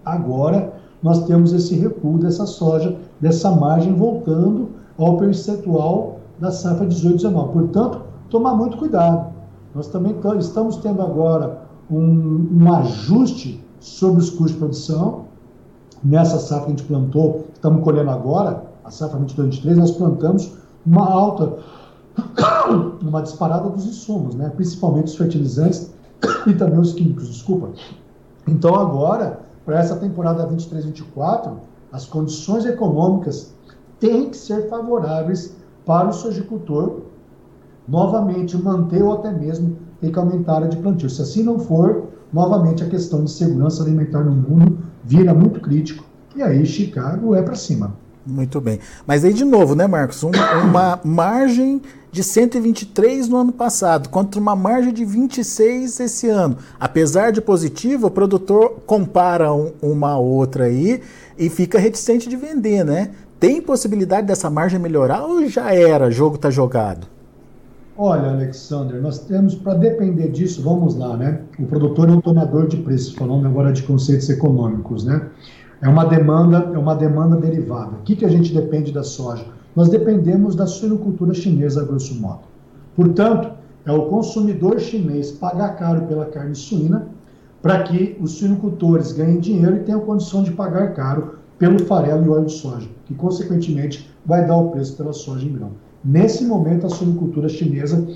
Agora, 0.03 0.70
nós 1.01 1.25
temos 1.25 1.51
esse 1.53 1.75
recuo 1.75 2.17
dessa 2.17 2.45
soja, 2.45 2.95
dessa 3.19 3.51
margem 3.51 3.93
voltando 3.93 4.69
ao 4.97 5.17
percentual 5.17 6.19
da 6.39 6.51
safra 6.51 6.85
18-19. 6.85 7.51
Portanto, 7.51 8.01
tomar 8.29 8.55
muito 8.55 8.77
cuidado. 8.77 9.31
Nós 9.73 9.87
também 9.87 10.15
estamos 10.37 10.77
tendo 10.77 11.01
agora 11.01 11.61
um, 11.89 12.47
um 12.51 12.73
ajuste 12.73 13.63
sobre 13.79 14.19
os 14.19 14.29
custos 14.29 14.51
de 14.51 14.57
produção. 14.57 15.25
Nessa 16.03 16.39
safra 16.39 16.65
que 16.65 16.71
a 16.73 16.75
gente 16.75 16.83
plantou, 16.83 17.45
estamos 17.53 17.83
colhendo 17.83 18.09
agora, 18.09 18.63
a 18.83 18.89
safra 18.89 19.19
22-23, 19.19 19.75
nós 19.75 19.91
plantamos 19.91 20.53
uma 20.85 21.07
alta, 21.07 21.57
uma 23.01 23.21
disparada 23.21 23.69
dos 23.69 23.85
insumos, 23.85 24.33
né? 24.35 24.51
principalmente 24.55 25.07
os 25.07 25.15
fertilizantes 25.15 25.91
e 26.47 26.53
também 26.53 26.79
os 26.79 26.93
químicos, 26.93 27.27
desculpa. 27.27 27.69
Então 28.47 28.75
agora, 28.75 29.41
para 29.65 29.79
essa 29.79 29.95
temporada 29.95 30.47
23-24, 30.47 31.53
as 31.91 32.05
condições 32.05 32.65
econômicas 32.65 33.53
têm 33.99 34.29
que 34.29 34.37
ser 34.37 34.69
favoráveis 34.69 35.55
para 35.85 36.09
o 36.09 36.13
sojicultor 36.13 37.01
novamente 37.87 38.57
manter 38.57 39.03
ou 39.03 39.13
até 39.13 39.31
mesmo 39.31 39.77
ter 39.99 40.11
que 40.11 40.19
aumentar 40.19 40.53
a 40.53 40.55
área 40.57 40.69
de 40.69 40.77
plantio. 40.77 41.09
Se 41.09 41.21
assim 41.21 41.43
não 41.43 41.59
for, 41.59 42.07
novamente 42.31 42.83
a 42.83 42.87
questão 42.87 43.23
de 43.23 43.31
segurança 43.31 43.83
alimentar 43.83 44.23
no 44.23 44.31
mundo 44.31 44.79
vira 45.03 45.33
muito 45.33 45.59
crítico 45.59 46.05
e 46.35 46.41
aí 46.41 46.65
Chicago 46.65 47.35
é 47.35 47.41
para 47.41 47.55
cima. 47.55 47.93
Muito 48.25 48.61
bem. 48.61 48.79
Mas 49.05 49.25
aí 49.25 49.33
de 49.33 49.43
novo, 49.43 49.73
né, 49.75 49.87
Marcos? 49.87 50.23
Um, 50.23 50.31
uma 50.63 50.99
margem 51.03 51.81
de 52.11 52.23
123 52.23 53.29
no 53.29 53.37
ano 53.37 53.51
passado, 53.53 54.09
contra 54.09 54.39
uma 54.39 54.55
margem 54.55 54.93
de 54.93 55.05
26 55.05 55.99
esse 55.99 56.27
ano. 56.29 56.57
Apesar 56.79 57.31
de 57.31 57.41
positivo, 57.41 58.07
o 58.07 58.11
produtor 58.11 58.81
compara 58.85 59.53
um, 59.53 59.71
uma 59.81 60.17
outra 60.17 60.65
aí 60.65 61.01
e 61.37 61.49
fica 61.49 61.79
reticente 61.79 62.29
de 62.29 62.35
vender, 62.35 62.83
né? 62.83 63.11
Tem 63.39 63.61
possibilidade 63.61 64.27
dessa 64.27 64.49
margem 64.49 64.79
melhorar 64.79 65.23
ou 65.23 65.47
já 65.47 65.73
era? 65.73 66.11
Jogo 66.11 66.35
está 66.35 66.51
jogado? 66.51 67.07
Olha, 67.97 68.31
Alexander, 68.31 69.01
nós 69.01 69.19
temos, 69.19 69.55
para 69.55 69.73
depender 69.75 70.29
disso, 70.29 70.61
vamos 70.61 70.95
lá, 70.95 71.17
né? 71.17 71.41
O 71.59 71.65
produtor 71.65 72.09
é 72.09 72.11
um 72.11 72.21
tomador 72.21 72.67
de 72.67 72.77
preços, 72.77 73.13
falando 73.13 73.47
agora 73.47 73.71
de 73.71 73.83
conceitos 73.83 74.29
econômicos, 74.29 75.03
né? 75.03 75.29
É 75.81 75.89
uma 75.89 76.05
demanda, 76.05 76.69
é 76.73 76.77
uma 76.77 76.95
demanda 76.95 77.35
derivada. 77.35 77.97
O 77.97 78.03
que, 78.03 78.15
que 78.15 78.25
a 78.25 78.29
gente 78.29 78.53
depende 78.53 78.91
da 78.91 79.03
soja? 79.03 79.45
Nós 79.75 79.89
dependemos 79.89 80.55
da 80.55 80.67
suinocultura 80.67 81.33
chinesa, 81.33 81.81
a 81.81 81.85
grosso 81.85 82.13
modo. 82.21 82.41
Portanto, 82.95 83.51
é 83.85 83.91
o 83.91 84.05
consumidor 84.05 84.79
chinês 84.79 85.31
pagar 85.31 85.75
caro 85.77 86.03
pela 86.03 86.25
carne 86.25 86.53
suína 86.53 87.07
para 87.61 87.81
que 87.83 88.15
os 88.21 88.33
suinocultores 88.33 89.11
ganhem 89.11 89.39
dinheiro 89.39 89.77
e 89.77 89.79
tenham 89.79 90.01
condição 90.01 90.43
de 90.43 90.51
pagar 90.51 90.93
caro 90.93 91.35
pelo 91.57 91.79
farelo 91.85 92.25
e 92.25 92.29
óleo 92.29 92.45
de 92.45 92.53
soja, 92.53 92.87
que 93.05 93.13
consequentemente 93.13 94.09
vai 94.25 94.45
dar 94.45 94.57
o 94.57 94.69
preço 94.69 94.95
pela 94.97 95.13
soja 95.13 95.45
em 95.47 95.53
grão. 95.53 95.71
Nesse 96.03 96.43
momento, 96.45 96.85
a 96.85 96.89
suinocultura 96.89 97.49
chinesa 97.49 98.07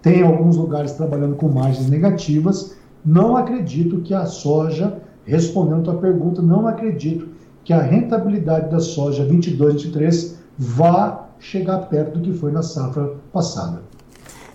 tem 0.00 0.22
alguns 0.22 0.56
lugares 0.56 0.92
trabalhando 0.92 1.36
com 1.36 1.48
margens 1.48 1.88
negativas. 1.88 2.76
Não 3.04 3.36
acredito 3.36 4.00
que 4.00 4.14
a 4.14 4.26
soja 4.26 5.00
respondendo 5.24 5.80
a 5.80 5.92
tua 5.92 5.94
pergunta, 5.94 6.42
não 6.42 6.66
acredito 6.66 7.28
que 7.64 7.72
a 7.72 7.80
rentabilidade 7.80 8.70
da 8.70 8.80
soja 8.80 9.26
22-23 9.26 10.34
vá 10.58 11.28
chegar 11.38 11.78
perto 11.88 12.18
do 12.18 12.20
que 12.20 12.32
foi 12.32 12.52
na 12.52 12.62
safra 12.62 13.14
passada. 13.32 13.82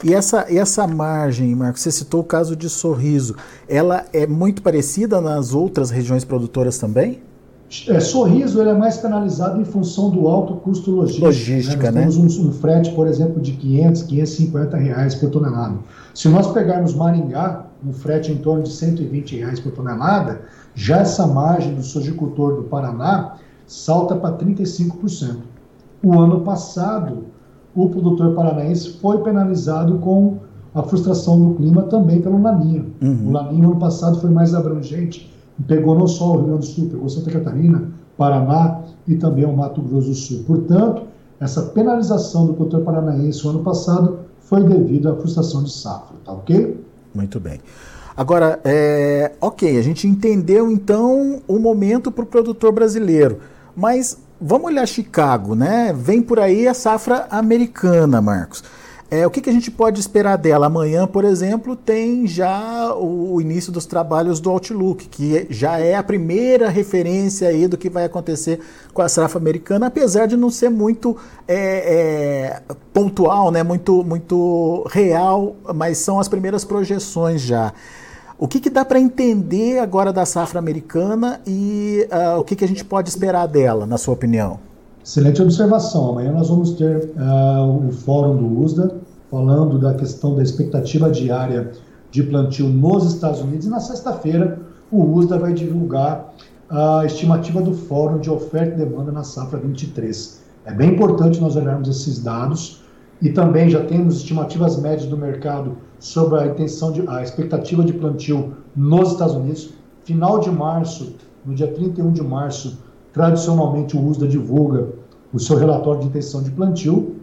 E 0.04 0.14
essa, 0.14 0.46
essa 0.48 0.86
margem, 0.86 1.56
Marcos, 1.56 1.82
você 1.82 1.92
citou 1.92 2.22
o 2.22 2.24
caso 2.24 2.56
de 2.56 2.70
Sorriso, 2.70 3.36
ela 3.68 4.06
é 4.14 4.28
muito 4.28 4.62
parecida 4.62 5.20
nas 5.20 5.54
outras 5.54 5.90
regiões 5.90 6.24
produtoras 6.24 6.78
também? 6.78 7.20
É, 7.90 8.00
sorriso 8.00 8.62
ele 8.62 8.70
é 8.70 8.74
mais 8.74 8.98
penalizado 8.98 9.60
em 9.60 9.66
função 9.66 10.10
do 10.10 10.26
alto 10.30 10.56
custo 10.56 10.90
logístico. 10.90 11.26
Né? 11.26 11.28
Logística, 11.28 11.92
né? 11.92 12.06
Nós 12.06 12.16
né? 12.16 12.22
temos 12.22 12.38
um, 12.38 12.48
um, 12.48 12.52
frete, 12.54 12.92
por 12.92 13.08
exemplo, 13.08 13.42
de 13.42 13.52
500, 13.52 14.04
550 14.04 14.78
reais 14.78 15.16
por 15.16 15.30
tonelada. 15.30 15.76
Se 16.14 16.30
nós 16.30 16.48
pegarmos 16.54 16.94
Maringá, 16.94 17.67
um 17.86 17.94
frete 17.94 18.32
em 18.32 18.38
torno 18.38 18.64
de 18.64 18.70
120 18.70 19.38
reais 19.38 19.60
por 19.60 19.72
tonelada, 19.72 20.42
já 20.74 20.98
essa 20.98 21.26
margem 21.28 21.74
do 21.74 21.84
sojicultor 21.84 22.56
do 22.56 22.64
Paraná 22.64 23.36
salta 23.66 24.16
para 24.16 24.38
35%. 24.38 25.38
O 26.04 26.20
ano 26.20 26.42
passado, 26.42 27.26
o 27.76 27.90
produtor 27.90 28.34
paranaense 28.34 28.98
foi 29.00 29.22
penalizado 29.24 29.98
com 30.00 30.38
a 30.74 30.84
frustração 30.84 31.40
do 31.40 31.56
clima 31.56 31.84
também 31.84 32.22
pelo 32.22 32.42
Laninha. 32.42 32.86
Uhum. 33.02 33.30
O 33.30 33.32
Laninha, 33.32 33.66
ano 33.66 33.78
passado, 33.78 34.20
foi 34.20 34.30
mais 34.30 34.54
abrangente 34.54 35.34
pegou 35.66 35.98
não 35.98 36.08
só 36.08 36.34
o 36.34 36.36
Rio 36.36 36.46
Grande 36.46 36.60
do 36.60 36.66
Sul, 36.66 36.90
pegou 36.90 37.10
Santa 37.10 37.32
Catarina, 37.32 37.90
Paraná 38.18 38.82
e 39.08 39.16
também 39.16 39.46
o 39.46 39.56
Mato 39.56 39.82
Grosso 39.82 40.10
do 40.10 40.16
Sul. 40.16 40.44
Portanto, 40.46 41.04
essa 41.40 41.62
penalização 41.64 42.48
do 42.48 42.54
produtor 42.54 42.82
paranaense 42.82 43.46
o 43.46 43.50
ano 43.50 43.60
passado 43.60 44.20
foi 44.40 44.64
devido 44.64 45.10
à 45.10 45.16
frustração 45.16 45.64
de 45.64 45.72
safra, 45.72 46.16
tá 46.24 46.34
ok? 46.34 46.84
Muito 47.18 47.40
bem. 47.40 47.60
Agora, 48.16 48.60
é, 48.64 49.32
ok, 49.42 49.76
a 49.78 49.82
gente 49.82 50.08
entendeu 50.08 50.70
então 50.72 51.42
o 51.48 51.58
momento 51.58 52.12
para 52.12 52.24
o 52.24 52.28
produtor 52.28 52.72
brasileiro, 52.72 53.40
mas 53.76 54.20
vamos 54.40 54.68
olhar 54.68 54.88
Chicago, 54.88 55.56
né? 55.56 55.92
Vem 55.98 56.22
por 56.22 56.40
aí 56.40 56.68
a 56.68 56.76
safra 56.76 57.26
americana, 57.32 58.22
Marcos. 58.22 58.64
É, 59.10 59.26
o 59.26 59.30
que, 59.30 59.40
que, 59.40 59.50
a 59.50 59.54
gente 59.54 59.72
pode 59.72 60.02
esperar 60.02 60.36
dela? 60.36 60.66
Amanhã, 60.66 61.08
por 61.08 61.24
exemplo, 61.24 61.78
tem 61.78 62.28
já 62.28 62.94
o 62.94 63.40
início 63.40 63.72
dos 63.72 63.86
trabalhos 63.86 64.42
do 64.42 64.50
Outlook, 64.50 65.08
que 65.08 65.48
já 65.50 65.80
é 65.80 65.96
a 65.96 66.04
primeira 66.04 66.68
referência 66.68 67.48
aí 67.48 67.70
do 67.70 67.78
que 67.78 67.90
vai 67.90 68.04
acontecer 68.04 68.60
com 68.94 69.02
a 69.02 69.08
safra 69.08 69.40
americana, 69.40 69.88
apesar 69.88 70.26
de 70.26 70.36
não 70.36 70.50
ser 70.50 70.70
muito 70.70 71.16
é, 71.48 72.60
é, 72.68 72.76
pontual, 72.92 73.50
né? 73.50 73.64
muito, 73.64 74.04
muito 74.04 74.86
real, 74.92 75.56
mas 75.74 76.00
são 76.00 76.20
as 76.20 76.28
primeiras 76.28 76.66
projeções 76.66 77.42
já. 77.42 77.74
O 78.38 78.46
que, 78.46 78.60
que 78.60 78.70
dá 78.70 78.84
para 78.84 79.00
entender 79.00 79.80
agora 79.80 80.12
da 80.12 80.26
safra 80.26 80.60
americana 80.60 81.42
e 81.48 82.06
uh, 82.12 82.40
o 82.40 82.44
que, 82.44 82.58
que 82.58 82.66
a 82.66 82.68
gente 82.68 82.84
pode 82.84 83.08
esperar 83.10 83.48
dela, 83.48 83.86
na 83.86 83.98
sua 83.98 84.14
opinião? 84.14 84.60
Excelente 85.08 85.42
observação. 85.42 86.10
Amanhã 86.10 86.34
nós 86.34 86.50
vamos 86.50 86.72
ter 86.72 87.12
uh, 87.16 87.88
o 87.88 87.94
fórum 87.94 88.36
do 88.36 88.60
USDA 88.60 88.94
falando 89.32 89.80
da 89.80 89.94
questão 89.94 90.36
da 90.36 90.44
expectativa 90.44 91.10
diária 91.10 91.72
de 92.12 92.24
plantio 92.24 92.68
nos 92.68 93.06
Estados 93.14 93.40
Unidos 93.40 93.68
e 93.68 93.70
na 93.70 93.80
sexta-feira 93.80 94.60
o 94.92 95.02
USDA 95.02 95.40
vai 95.40 95.54
divulgar 95.54 96.34
a 96.70 97.06
estimativa 97.06 97.62
do 97.62 97.74
fórum 97.74 98.20
de 98.20 98.30
oferta 98.30 98.74
e 98.74 98.86
demanda 98.86 99.10
na 99.10 99.24
safra 99.24 99.58
23. 99.58 100.42
É 100.66 100.74
bem 100.74 100.92
importante 100.92 101.40
nós 101.40 101.56
olharmos 101.56 101.88
esses 101.88 102.22
dados 102.22 102.84
e 103.22 103.30
também 103.30 103.70
já 103.70 103.86
temos 103.86 104.18
estimativas 104.18 104.78
médias 104.78 105.06
do 105.06 105.16
mercado 105.16 105.78
sobre 106.00 106.38
a 106.38 106.48
intenção 106.48 106.92
de 106.92 107.08
a 107.08 107.24
expectativa 107.24 107.82
de 107.82 107.94
plantio 107.94 108.58
nos 108.76 109.14
Estados 109.14 109.36
Unidos. 109.36 109.70
Final 110.04 110.42
de 110.42 110.52
março, 110.52 111.16
no 111.46 111.56
dia 111.56 111.68
31 111.68 112.12
de 112.12 112.22
março, 112.22 112.86
Tradicionalmente, 113.18 113.98
o 113.98 114.06
USDA 114.06 114.28
divulga 114.28 114.90
o 115.34 115.40
seu 115.40 115.58
relatório 115.58 116.02
de 116.02 116.08
intenção 116.08 116.42
de 116.42 116.52
plantio. 116.52 117.16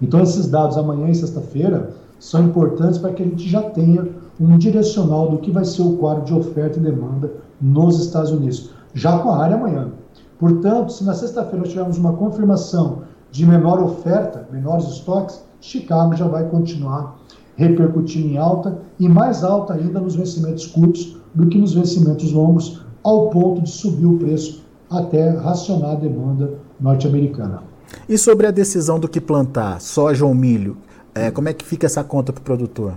Então, 0.00 0.20
esses 0.20 0.46
dados 0.48 0.76
amanhã 0.76 1.08
e 1.08 1.14
sexta-feira 1.14 1.90
são 2.18 2.44
importantes 2.44 2.98
para 2.98 3.12
que 3.12 3.22
a 3.22 3.26
gente 3.26 3.48
já 3.48 3.62
tenha 3.62 4.08
um 4.40 4.56
direcional 4.56 5.30
do 5.30 5.38
que 5.38 5.50
vai 5.50 5.64
ser 5.64 5.82
o 5.82 5.96
quadro 5.96 6.24
de 6.24 6.34
oferta 6.34 6.78
e 6.78 6.82
demanda 6.82 7.32
nos 7.60 7.98
Estados 7.98 8.30
Unidos, 8.30 8.70
já 8.94 9.18
com 9.18 9.30
a 9.30 9.42
área 9.42 9.56
amanhã. 9.56 9.88
Portanto, 10.38 10.92
se 10.92 11.04
na 11.04 11.14
sexta-feira 11.14 11.66
tivermos 11.66 11.98
uma 11.98 12.12
confirmação 12.12 13.02
de 13.30 13.44
menor 13.44 13.82
oferta, 13.82 14.46
menores 14.52 14.86
estoques, 14.86 15.42
Chicago 15.60 16.14
já 16.14 16.26
vai 16.28 16.48
continuar 16.48 17.18
repercutindo 17.56 18.28
em 18.28 18.38
alta 18.38 18.78
e 19.00 19.08
mais 19.08 19.42
alta 19.42 19.74
ainda 19.74 19.98
nos 19.98 20.14
vencimentos 20.14 20.66
curtos 20.66 21.16
do 21.34 21.46
que 21.46 21.58
nos 21.58 21.74
vencimentos 21.74 22.32
longos, 22.32 22.80
ao 23.02 23.30
ponto 23.30 23.62
de 23.62 23.70
subir 23.70 24.06
o 24.06 24.16
preço 24.16 24.62
até 24.88 25.30
racionar 25.30 25.92
a 25.92 25.96
demanda 25.96 26.54
norte-americana. 26.80 27.62
E 28.08 28.18
sobre 28.18 28.46
a 28.46 28.50
decisão 28.50 28.98
do 28.98 29.08
que 29.08 29.20
plantar, 29.20 29.80
soja 29.80 30.24
ou 30.24 30.34
milho, 30.34 30.76
é, 31.14 31.30
como 31.30 31.48
é 31.48 31.52
que 31.52 31.64
fica 31.64 31.86
essa 31.86 32.04
conta 32.04 32.32
para 32.32 32.40
o 32.40 32.44
produtor? 32.44 32.94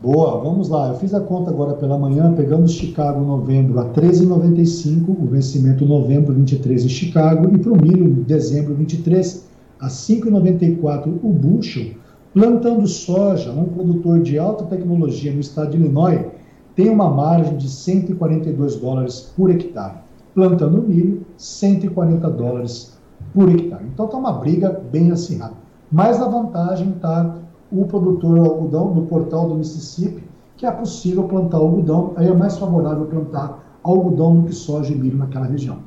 Boa, 0.00 0.38
vamos 0.42 0.68
lá. 0.68 0.88
Eu 0.88 0.94
fiz 0.96 1.14
a 1.14 1.20
conta 1.20 1.50
agora 1.50 1.74
pela 1.74 1.98
manhã, 1.98 2.32
pegando 2.34 2.68
Chicago 2.68 3.24
novembro 3.24 3.80
a 3.80 3.86
13,95, 3.86 5.08
o 5.08 5.26
vencimento 5.26 5.86
novembro 5.86 6.34
23 6.34 6.84
em 6.84 6.88
Chicago, 6.88 7.54
e 7.54 7.58
para 7.58 7.72
o 7.72 7.80
milho 7.80 8.08
dezembro 8.24 8.74
23 8.74 9.46
a 9.80 9.88
5,94 9.88 11.08
o 11.22 11.28
bushel. 11.28 11.94
Plantando 12.32 12.86
soja, 12.86 13.50
um 13.50 13.64
produtor 13.64 14.20
de 14.20 14.38
alta 14.38 14.64
tecnologia 14.66 15.32
no 15.32 15.40
estado 15.40 15.70
de 15.70 15.78
Illinois 15.78 16.26
tem 16.74 16.90
uma 16.90 17.08
margem 17.08 17.56
de 17.56 17.68
142 17.68 18.76
dólares 18.76 19.32
por 19.34 19.50
hectare. 19.50 19.94
Plantando 20.34 20.82
milho, 20.82 21.22
140 21.38 22.30
dólares 22.30 22.95
por 23.32 23.48
hectare. 23.48 23.84
Então 23.92 24.06
está 24.06 24.16
uma 24.16 24.32
briga 24.32 24.82
bem 24.90 25.10
acirrada. 25.10 25.54
Mas 25.90 26.20
a 26.20 26.28
vantagem 26.28 26.90
está 26.90 27.36
o 27.70 27.84
produtor 27.84 28.38
algodão 28.38 28.92
do 28.92 29.02
portal 29.02 29.48
do 29.48 29.54
Mississippi, 29.54 30.24
que 30.56 30.66
é 30.66 30.70
possível 30.70 31.24
plantar 31.24 31.58
algodão, 31.58 32.12
aí 32.16 32.28
é 32.28 32.34
mais 32.34 32.56
favorável 32.56 33.06
plantar 33.06 33.78
algodão 33.82 34.36
do 34.36 34.48
que 34.48 34.54
soja 34.54 34.92
e 34.92 34.96
milho 34.96 35.18
naquela 35.18 35.46
região. 35.46 35.78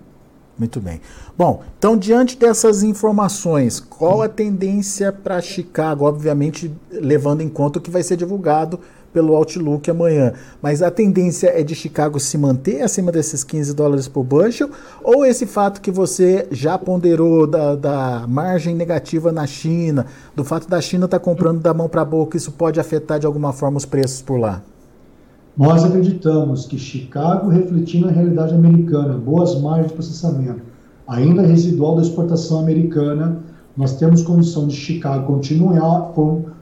Muito 0.57 0.81
bem. 0.81 0.99
Bom, 1.37 1.61
então 1.77 1.95
diante 1.95 2.37
dessas 2.37 2.83
informações, 2.83 3.79
qual 3.79 4.21
a 4.21 4.27
tendência 4.27 5.11
para 5.11 5.41
Chicago? 5.41 6.03
Obviamente, 6.03 6.69
levando 6.91 7.39
em 7.39 7.47
conta 7.47 7.79
o 7.79 7.81
que 7.81 7.89
vai 7.89 8.03
ser 8.03 8.17
divulgado 8.17 8.77
pelo 9.13 9.35
Outlook 9.35 9.89
amanhã. 9.89 10.33
Mas 10.61 10.81
a 10.81 10.91
tendência 10.91 11.47
é 11.47 11.63
de 11.63 11.75
Chicago 11.75 12.19
se 12.19 12.37
manter 12.37 12.81
acima 12.81 13.11
desses 13.11 13.43
15 13.43 13.73
dólares 13.73 14.07
por 14.07 14.23
bushel? 14.23 14.69
Ou 15.03 15.25
esse 15.25 15.45
fato 15.45 15.81
que 15.81 15.91
você 15.91 16.47
já 16.51 16.77
ponderou 16.77 17.45
da, 17.47 17.75
da 17.75 18.25
margem 18.27 18.75
negativa 18.75 19.31
na 19.31 19.45
China, 19.45 20.05
do 20.35 20.43
fato 20.43 20.67
da 20.67 20.79
China 20.81 21.05
estar 21.05 21.19
tá 21.19 21.23
comprando 21.23 21.59
da 21.59 21.73
mão 21.73 21.89
para 21.89 22.01
a 22.01 22.05
boca, 22.05 22.37
isso 22.37 22.51
pode 22.51 22.79
afetar 22.79 23.19
de 23.19 23.25
alguma 23.25 23.53
forma 23.53 23.77
os 23.77 23.85
preços 23.85 24.21
por 24.21 24.39
lá? 24.39 24.61
Nós 25.57 25.83
acreditamos 25.83 26.65
que 26.65 26.77
Chicago, 26.77 27.49
refletindo 27.49 28.07
a 28.07 28.11
realidade 28.11 28.53
americana, 28.53 29.17
boas 29.17 29.59
margens 29.59 29.87
de 29.87 29.93
processamento, 29.93 30.61
ainda 31.05 31.41
residual 31.41 31.95
da 31.95 32.01
exportação 32.01 32.59
americana, 32.59 33.39
nós 33.75 33.97
temos 33.97 34.21
condição 34.21 34.67
de 34.67 34.75
Chicago 34.75 35.25
continuar, 35.25 36.13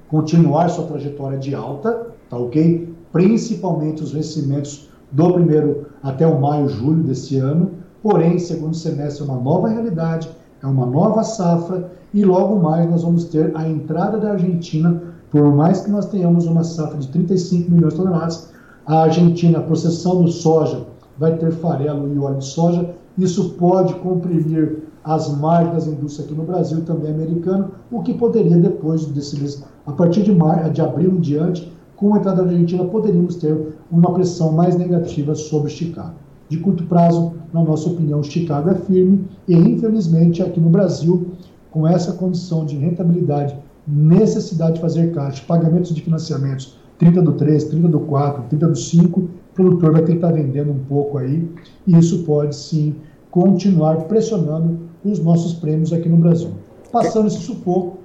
continuar 0.08 0.70
sua 0.70 0.86
trajetória 0.86 1.38
de 1.38 1.54
alta, 1.54 2.08
tá 2.30 2.38
ok? 2.38 2.94
Principalmente 3.12 4.04
os 4.04 4.12
vencimentos 4.12 4.90
do 5.12 5.34
primeiro 5.34 5.88
até 6.04 6.28
o 6.28 6.40
maio, 6.40 6.68
julho 6.68 7.04
desse 7.04 7.38
ano. 7.38 7.72
Porém, 8.02 8.38
segundo 8.38 8.76
semestre 8.76 9.24
é 9.24 9.26
uma 9.26 9.42
nova 9.42 9.70
realidade, 9.70 10.30
é 10.62 10.68
uma 10.68 10.86
nova 10.86 11.24
safra 11.24 11.92
e 12.14 12.24
logo 12.24 12.58
mais 12.58 12.90
nós 12.90 13.04
vamos 13.04 13.26
ter 13.26 13.52
a 13.56 13.68
entrada 13.68 14.18
da 14.18 14.32
Argentina. 14.32 15.02
Por 15.32 15.54
mais 15.54 15.82
que 15.82 15.92
nós 15.92 16.06
tenhamos 16.06 16.46
uma 16.46 16.64
safra 16.64 16.98
de 16.98 17.08
35 17.10 17.72
milhões 17.72 17.94
de 17.94 18.00
toneladas, 18.00 18.50
a 18.86 19.04
Argentina, 19.04 19.60
a 19.60 19.64
processão 19.64 20.24
do 20.24 20.30
soja, 20.30 20.86
vai 21.18 21.36
ter 21.38 21.52
farelo 21.52 22.14
e 22.14 22.18
óleo 22.18 22.38
de 22.38 22.46
soja. 22.46 22.90
Isso 23.18 23.52
pode 23.52 23.94
comprimir 23.96 24.84
as 25.04 25.30
margens 25.38 25.74
das 25.74 25.88
indústrias 25.88 26.28
aqui 26.28 26.38
no 26.38 26.46
Brasil, 26.46 26.82
também 26.82 27.12
americano, 27.12 27.72
o 27.90 28.02
que 28.02 28.14
poderia 28.14 28.58
depois 28.58 29.06
desse 29.06 29.40
mês, 29.40 29.64
a 29.86 29.92
partir 29.94 30.24
de, 30.24 30.36
mar, 30.36 30.70
de 30.70 30.82
abril 30.82 31.12
em 31.12 31.20
diante, 31.22 31.72
com 31.98 32.14
a 32.14 32.20
entrada 32.20 32.44
da 32.44 32.52
Argentina, 32.52 32.86
poderíamos 32.86 33.36
ter 33.36 33.58
uma 33.92 34.14
pressão 34.14 34.52
mais 34.54 34.78
negativa 34.78 35.34
sobre 35.34 35.72
Chicago. 35.72 36.14
De 36.48 36.60
curto 36.60 36.84
prazo, 36.86 37.34
na 37.52 37.62
nossa 37.62 37.90
opinião, 37.90 38.24
Chicago 38.24 38.70
é 38.70 38.76
firme 38.76 39.26
e, 39.48 39.56
infelizmente, 39.56 40.42
aqui 40.42 40.60
no 40.60 40.70
Brasil, 40.70 41.28
com 41.72 41.88
essa 41.88 42.14
condição 42.14 42.66
de 42.66 42.78
rentabilidade, 42.78 43.58
necessidade 43.86 44.76
de 44.76 44.82
fazer 44.82 45.12
caixa, 45.12 45.44
pagamentos 45.46 45.94
de 45.94 46.02
financiamentos, 46.02 46.78
30 47.00 47.22
do 47.22 47.34
3, 47.34 47.64
30 47.66 47.88
do 47.88 48.00
4, 48.02 48.44
30 48.50 48.68
do 48.68 48.76
5, 48.76 49.20
o 49.20 49.30
produtor 49.56 49.92
vai 49.92 50.02
ter 50.02 50.12
que 50.12 50.18
estar 50.18 50.32
vendendo 50.32 50.72
um 50.72 50.80
pouco 50.88 51.18
aí, 51.18 51.50
e 51.86 51.98
isso 51.98 52.24
pode 52.24 52.56
sim 52.56 52.96
continuar 53.32 54.04
pressionando 54.04 54.78
os 55.04 55.20
nossos 55.20 55.54
prêmios 55.54 55.92
aqui 55.92 56.08
no 56.08 56.18
Brasil. 56.18 56.52
Passando 56.92 57.28
esse 57.28 57.40
sufoco, 57.40 57.98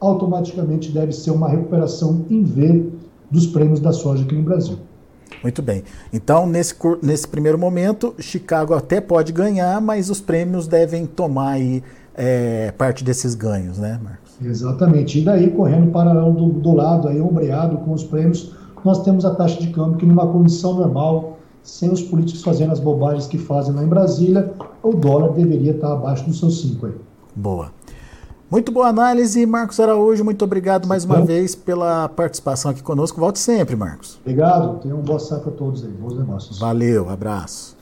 automaticamente 0.00 0.92
deve 0.92 1.12
ser 1.12 1.32
uma 1.32 1.48
recuperação 1.48 2.24
em 2.30 2.42
V 2.42 2.99
dos 3.30 3.46
prêmios 3.46 3.80
da 3.80 3.92
soja 3.92 4.24
aqui 4.24 4.34
no 4.34 4.42
Brasil. 4.42 4.78
Muito 5.42 5.62
bem. 5.62 5.82
Então, 6.12 6.46
nesse, 6.46 6.74
nesse 7.02 7.26
primeiro 7.26 7.58
momento, 7.58 8.14
Chicago 8.18 8.74
até 8.74 9.00
pode 9.00 9.32
ganhar, 9.32 9.80
mas 9.80 10.10
os 10.10 10.20
prêmios 10.20 10.66
devem 10.66 11.06
tomar 11.06 11.52
aí, 11.52 11.82
é, 12.14 12.72
parte 12.72 13.02
desses 13.04 13.34
ganhos, 13.34 13.78
né, 13.78 13.98
Marcos? 14.02 14.32
Exatamente. 14.42 15.20
E 15.20 15.24
daí, 15.24 15.50
correndo 15.50 15.90
paralelo 15.90 16.32
do, 16.32 16.48
do 16.60 16.74
lado, 16.74 17.08
aí, 17.08 17.20
ombreado 17.20 17.78
com 17.78 17.92
os 17.92 18.04
prêmios, 18.04 18.52
nós 18.84 19.02
temos 19.02 19.24
a 19.24 19.34
taxa 19.34 19.60
de 19.60 19.68
câmbio 19.68 19.96
que, 19.96 20.06
numa 20.06 20.26
condição 20.26 20.74
normal, 20.74 21.38
sem 21.62 21.90
os 21.90 22.02
políticos 22.02 22.42
fazendo 22.42 22.72
as 22.72 22.80
bobagens 22.80 23.26
que 23.26 23.38
fazem 23.38 23.74
lá 23.74 23.82
em 23.82 23.88
Brasília, 23.88 24.52
o 24.82 24.92
dólar 24.92 25.32
deveria 25.32 25.72
estar 25.72 25.92
abaixo 25.92 26.24
dos 26.24 26.38
seus 26.38 26.60
5 26.62 26.86
aí. 26.86 26.94
Boa. 27.36 27.70
Muito 28.50 28.72
boa 28.72 28.88
análise, 28.88 29.46
Marcos 29.46 29.78
Araújo. 29.78 30.24
Muito 30.24 30.44
obrigado 30.44 30.88
mais 30.88 31.04
uma 31.04 31.24
vez 31.24 31.54
pela 31.54 32.08
participação 32.08 32.72
aqui 32.72 32.82
conosco. 32.82 33.20
Volte 33.20 33.38
sempre, 33.38 33.76
Marcos. 33.76 34.18
Obrigado. 34.22 34.80
Tenham 34.80 34.98
um 34.98 35.02
boa 35.02 35.20
safra 35.20 35.52
a 35.52 35.54
todos 35.54 35.84
aí. 35.84 35.90
Bons 35.90 36.18
negócios. 36.18 36.58
Valeu, 36.58 37.08
abraço. 37.08 37.76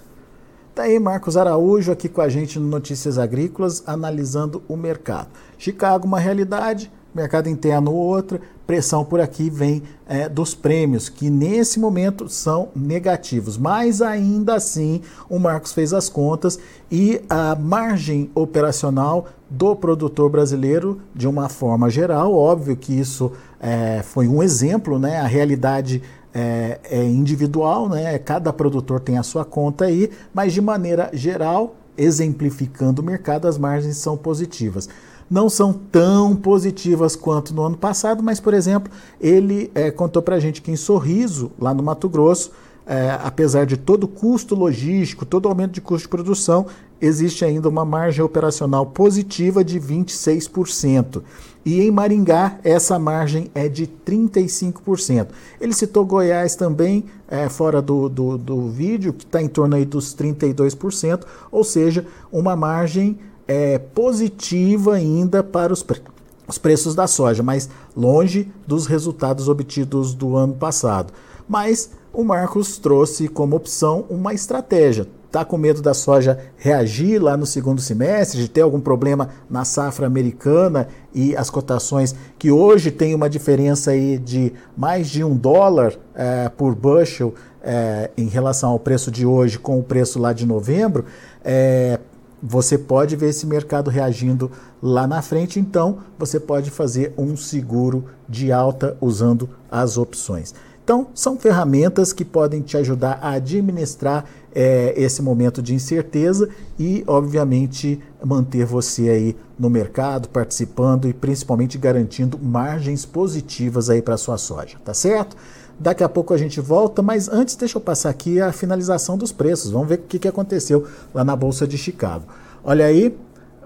Tá 0.75 0.83
aí 0.83 0.99
Marcos 0.99 1.39
Araújo 1.39 1.91
aqui 1.91 2.07
com 2.07 2.21
a 2.21 2.29
gente 2.29 2.59
no 2.59 2.67
Notícias 2.67 3.17
Agrícolas, 3.17 3.83
analisando 3.87 4.63
o 4.69 4.77
mercado. 4.77 5.29
Chicago, 5.57 6.07
uma 6.07 6.21
realidade, 6.21 6.93
mercado 7.15 7.49
interno 7.49 7.91
outra, 7.95 8.39
pressão 8.69 9.03
por 9.03 9.19
aqui 9.19 9.49
vem 9.49 9.83
é, 10.07 10.29
dos 10.29 10.55
prêmios, 10.55 11.09
que 11.09 11.31
nesse 11.31 11.81
momento 11.81 12.29
são 12.29 12.69
negativos. 12.77 13.57
Mas 13.57 14.03
ainda 14.03 14.57
assim, 14.57 15.01
o 15.27 15.39
Marcos 15.39 15.73
fez 15.73 15.95
as 15.95 16.11
contas 16.11 16.59
e 16.93 17.19
a 17.31 17.55
margem 17.55 18.31
operacional 18.35 19.25
do 19.49 19.75
produtor 19.75 20.29
brasileiro, 20.29 21.01
de 21.15 21.27
uma 21.27 21.49
forma 21.49 21.89
geral, 21.89 22.35
óbvio 22.35 22.77
que 22.77 22.93
isso 22.93 23.33
é, 23.59 24.03
foi 24.03 24.29
um 24.29 24.43
exemplo, 24.43 24.99
né? 24.99 25.19
A 25.19 25.27
realidade 25.27 26.03
é, 26.35 26.79
é 26.85 27.03
individual, 27.03 27.89
né? 27.89 28.19
Cada 28.19 28.53
produtor 28.53 29.01
tem 29.01 29.17
a 29.17 29.23
sua 29.23 29.47
conta 29.47 29.87
aí, 29.87 30.11
mas 30.35 30.53
de 30.53 30.61
maneira 30.61 31.09
geral, 31.15 31.75
exemplificando 31.97 33.01
o 33.01 33.05
mercado, 33.05 33.49
as 33.49 33.57
margens 33.57 33.97
são 33.97 34.15
positivas 34.15 34.91
não 35.31 35.49
são 35.49 35.73
tão 35.73 36.35
positivas 36.35 37.15
quanto 37.15 37.55
no 37.55 37.63
ano 37.63 37.77
passado, 37.77 38.23
mas, 38.23 38.41
por 38.41 38.55
exemplo, 38.55 38.93
ele 39.21 39.71
é, 39.75 39.91
contou 39.91 40.23
para 40.23 40.37
a 40.37 40.41
gente 40.41 40.63
que 40.63 40.71
em 40.71 40.77
Sorriso, 40.77 41.51
lá 41.59 41.75
no 41.75 41.83
Mato 41.83 42.09
Grosso, 42.09 42.51
é, 42.87 43.19
apesar 43.23 43.67
de 43.67 43.77
todo 43.77 44.05
o 44.05 44.09
custo 44.09 44.55
logístico, 44.55 45.27
todo 45.27 45.45
o 45.45 45.49
aumento 45.49 45.73
de 45.73 45.81
custo 45.81 46.07
de 46.07 46.09
produção, 46.09 46.67
existe 47.01 47.45
ainda 47.45 47.69
uma 47.69 47.85
margem 47.85 48.25
operacional 48.25 48.87
positiva 48.87 49.63
de 49.63 49.79
26%. 49.79 51.23
E 51.65 51.83
em 51.83 51.91
Maringá, 51.91 52.59
essa 52.65 52.99
margem 52.99 53.51
é 53.55 53.69
de 53.69 53.87
35%. 53.87 55.29
Ele 55.61 55.75
citou 55.75 56.07
Goiás 56.07 56.57
também, 56.57 57.05
é, 57.29 57.47
fora 57.51 57.83
do, 57.83 58.09
do, 58.09 58.39
do 58.39 58.71
vídeo, 58.71 59.13
que 59.13 59.25
está 59.25 59.43
em 59.43 59.49
torno 59.49 59.77
aí 59.77 59.85
dos 59.85 60.17
32%, 60.17 61.25
ou 61.51 61.63
seja, 61.63 62.07
uma 62.33 62.57
margem 62.57 63.19
é, 63.49 63.79
positiva 63.79 64.95
ainda 64.95 65.43
para 65.43 65.73
os, 65.73 65.83
pre 65.83 66.01
os 66.47 66.59
preços 66.59 66.95
da 66.95 67.07
soja, 67.07 67.43
mas 67.43 67.69
longe 67.97 68.51
dos 68.67 68.87
resultados 68.87 69.49
obtidos 69.49 70.15
do 70.15 70.37
ano 70.37 70.55
passado. 70.55 71.13
Mas 71.49 71.91
o 72.13 72.25
Marcos 72.25 72.79
trouxe 72.79 73.29
como 73.29 73.57
opção 73.57 74.05
uma 74.09 74.33
estratégia. 74.33 75.07
Está 75.27 75.45
com 75.45 75.59
medo 75.59 75.83
da 75.83 75.93
soja 75.93 76.39
reagir 76.57 77.23
lá 77.23 77.37
no 77.37 77.45
segundo 77.45 77.83
semestre, 77.83 78.41
de 78.41 78.49
ter 78.49 78.63
algum 78.63 78.81
problema 78.81 79.29
na 79.49 79.63
safra 79.63 80.07
americana 80.07 80.89
e 81.15 81.37
as 81.37 81.51
cotações 81.51 82.15
que 82.39 82.51
hoje 82.51 82.91
tem 82.91 83.15
uma 83.15 83.29
diferença 83.29 83.91
aí 83.91 84.17
de 84.17 84.55
mais 84.75 85.07
de 85.09 85.23
um 85.23 85.37
dólar 85.37 85.95
é, 86.15 86.49
por 86.49 86.75
bushel 86.75 87.35
é, 87.63 88.11
em 88.17 88.27
relação 88.27 88.71
ao 88.71 88.79
preço 88.79 89.11
de 89.11 89.27
hoje 89.27 89.59
com 89.59 89.79
o 89.79 89.83
preço 89.83 90.19
lá 90.19 90.33
de 90.33 90.47
novembro. 90.47 91.05
É, 91.45 92.01
você 92.43 92.79
pode 92.79 93.17
ver 93.17 93.31
esse 93.31 93.47
mercado 93.47 93.91
reagindo 93.91 94.51
lá 94.83 95.07
na 95.07 95.21
frente, 95.23 95.59
então 95.59 95.99
você 96.19 96.39
pode 96.39 96.71
fazer 96.71 97.13
um 97.17 97.37
seguro 97.37 98.05
de 98.29 98.53
alta 98.53 98.97
usando 99.01 99.49
as 99.71 99.99
opções. 99.99 100.55
Então, 100.89 101.09
são 101.15 101.39
ferramentas 101.39 102.15
que 102.15 102.25
podem 102.25 102.63
te 102.63 102.75
ajudar 102.79 103.19
a 103.21 103.33
administrar 103.33 104.25
é, 104.55 104.95
esse 104.97 105.21
momento 105.21 105.61
de 105.61 105.75
incerteza 105.75 106.49
e, 106.79 107.05
obviamente, 107.07 108.01
manter 108.25 108.65
você 108.65 109.11
aí 109.11 109.37
no 109.59 109.69
mercado, 109.69 110.31
participando 110.31 111.07
e 111.07 111.13
principalmente 111.13 111.77
garantindo 111.77 112.39
margens 112.39 113.05
positivas 113.05 113.91
aí 113.91 114.01
para 114.01 114.17
sua 114.17 114.39
soja, 114.39 114.79
tá 114.83 114.95
certo? 114.95 115.37
Daqui 115.81 116.03
a 116.03 116.09
pouco 116.09 116.35
a 116.35 116.39
gente 116.39 116.61
volta, 116.61 117.03
mas 117.03 117.29
antes 117.29 117.55
deixa 117.55 117.79
eu 117.79 117.81
passar 117.81 118.11
aqui 118.11 118.41
a 118.41 118.51
finalização 118.53 119.17
dos 119.17 119.31
preços. 119.31 119.71
Vamos 119.71 119.89
ver 119.89 119.95
o 119.95 120.03
que, 120.03 120.19
que 120.19 120.27
aconteceu 120.27 120.87
lá 121.15 121.25
na 121.25 121.37
Bolsa 121.37 121.69
de 121.69 121.79
Chicago. 121.79 122.25
Olha 122.65 122.85
aí, 122.85 123.17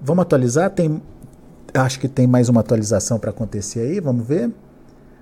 vamos 0.00 0.22
atualizar? 0.22 0.70
Tem, 0.70 1.02
acho 1.72 1.98
que 1.98 2.08
tem 2.08 2.26
mais 2.26 2.50
uma 2.50 2.60
atualização 2.60 3.18
para 3.18 3.30
acontecer 3.30 3.80
aí, 3.80 4.00
vamos 4.00 4.26
ver? 4.26 4.50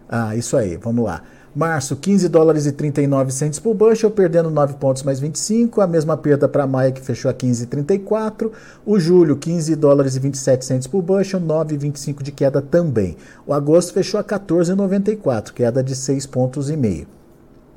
Ah, 0.08 0.34
isso 0.34 0.56
aí, 0.56 0.76
vamos 0.76 1.04
lá. 1.04 1.22
Março, 1.54 1.96
15 1.96 2.28
dólares 2.28 2.64
e 2.64 2.70
39 2.70 3.32
centos 3.32 3.58
por 3.58 3.74
bushel, 3.74 4.08
perdendo 4.08 4.50
9 4.50 4.74
pontos 4.74 5.02
mais 5.02 5.18
25. 5.18 5.80
A 5.80 5.86
mesma 5.86 6.16
perda 6.16 6.48
para 6.48 6.64
maio, 6.64 6.92
que 6.92 7.00
fechou 7.00 7.28
a 7.28 7.34
15,34. 7.34 8.52
O 8.86 9.00
julho, 9.00 9.36
15 9.36 9.74
dólares 9.74 10.14
e 10.14 10.20
27 10.20 10.64
centos 10.64 10.86
por 10.86 11.02
bushel, 11.02 11.40
9,25 11.40 12.22
de 12.22 12.30
queda 12.30 12.62
também. 12.62 13.16
O 13.44 13.52
agosto 13.52 13.92
fechou 13.92 14.20
a 14.20 14.24
14,94, 14.24 15.52
queda 15.52 15.82
de 15.82 15.96
6 15.96 16.24
pontos 16.26 16.70
e 16.70 16.76
meio. 16.76 17.08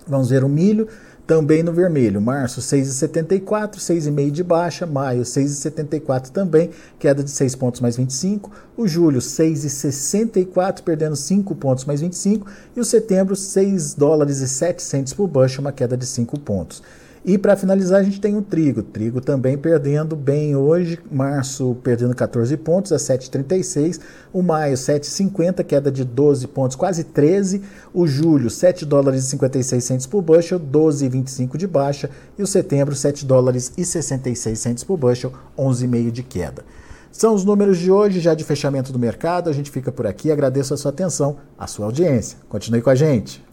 Vamos 0.08 0.30
ver 0.30 0.44
o 0.44 0.50
milho. 0.50 0.88
Também 1.26 1.64
no 1.64 1.72
vermelho, 1.72 2.20
março 2.20 2.60
6,74, 2.60 3.78
6,5 3.78 4.30
de 4.30 4.44
baixa, 4.44 4.86
maio 4.86 5.22
6,74 5.22 6.30
também, 6.30 6.70
queda 7.00 7.24
de 7.24 7.32
6 7.32 7.56
pontos 7.56 7.80
mais 7.80 7.96
25, 7.96 8.52
o 8.76 8.86
julho 8.86 9.20
6,64, 9.20 10.82
perdendo 10.82 11.16
5 11.16 11.56
pontos 11.56 11.86
mais 11.86 12.02
25, 12.02 12.46
e 12.76 12.80
o 12.82 12.84
setembro 12.84 13.38
6 13.38 13.94
dólares 13.94 14.40
e 14.40 14.50
7 14.50 15.16
por 15.16 15.30
bushel, 15.30 15.62
uma 15.62 15.72
queda 15.72 15.96
de 15.96 16.06
5 16.06 16.38
pontos. 16.42 16.84
E 17.26 17.38
para 17.38 17.56
finalizar, 17.56 18.02
a 18.02 18.04
gente 18.04 18.20
tem 18.20 18.36
o 18.36 18.42
trigo. 18.42 18.84
Trigo 18.84 19.22
também 19.22 19.58
perdendo 19.58 20.14
bem 20.14 20.58
hoje. 20.58 21.00
Março 21.10 21.78
perdendo 21.82 22.14
14 22.14 22.58
pontos 22.58 22.92
a 22.92 22.98
7,36. 22.98 24.02
O 24.34 24.42
maio 24.42 24.76
7,50, 24.76 25.64
queda 25.64 25.90
de 25.90 26.04
12 26.04 26.48
pontos, 26.48 26.76
quase 26.76 27.06
13. 27.06 27.62
O 27.94 28.06
julho 28.06 28.50
7 28.50 28.86
dólares 28.86 29.24
e 29.24 29.28
56 29.30 29.82
centos 29.82 30.06
por 30.06 30.22
bushel, 30.22 30.60
12,25 30.60 31.56
de 31.56 31.66
baixa. 31.66 32.10
E 32.38 32.44
o 32.44 32.48
setembro 32.48 32.94
7 32.94 33.26
dólares 33.26 33.72
e 33.78 33.86
66 33.86 34.60
centos 34.60 34.84
por 34.84 34.98
bushel, 34.98 35.32
11,5 35.58 36.12
de 36.12 36.24
queda. 36.24 36.66
São 37.10 37.34
os 37.34 37.46
números 37.46 37.78
de 37.78 37.90
hoje, 37.90 38.20
já 38.20 38.34
de 38.34 38.44
fechamento 38.44 38.92
do 38.92 39.00
mercado. 39.00 39.50
A 39.50 39.54
gente 39.54 39.72
fica 39.72 39.94
por 39.94 40.06
aqui. 40.06 40.30
Agradeço 40.30 40.74
a 40.74 40.78
sua 40.78 40.92
atenção, 40.92 41.38
a 41.58 41.68
sua 41.68 41.86
audiência. 41.86 42.38
Continue 42.50 42.82
com 42.82 42.90
a 42.90 42.96
gente. 42.96 43.53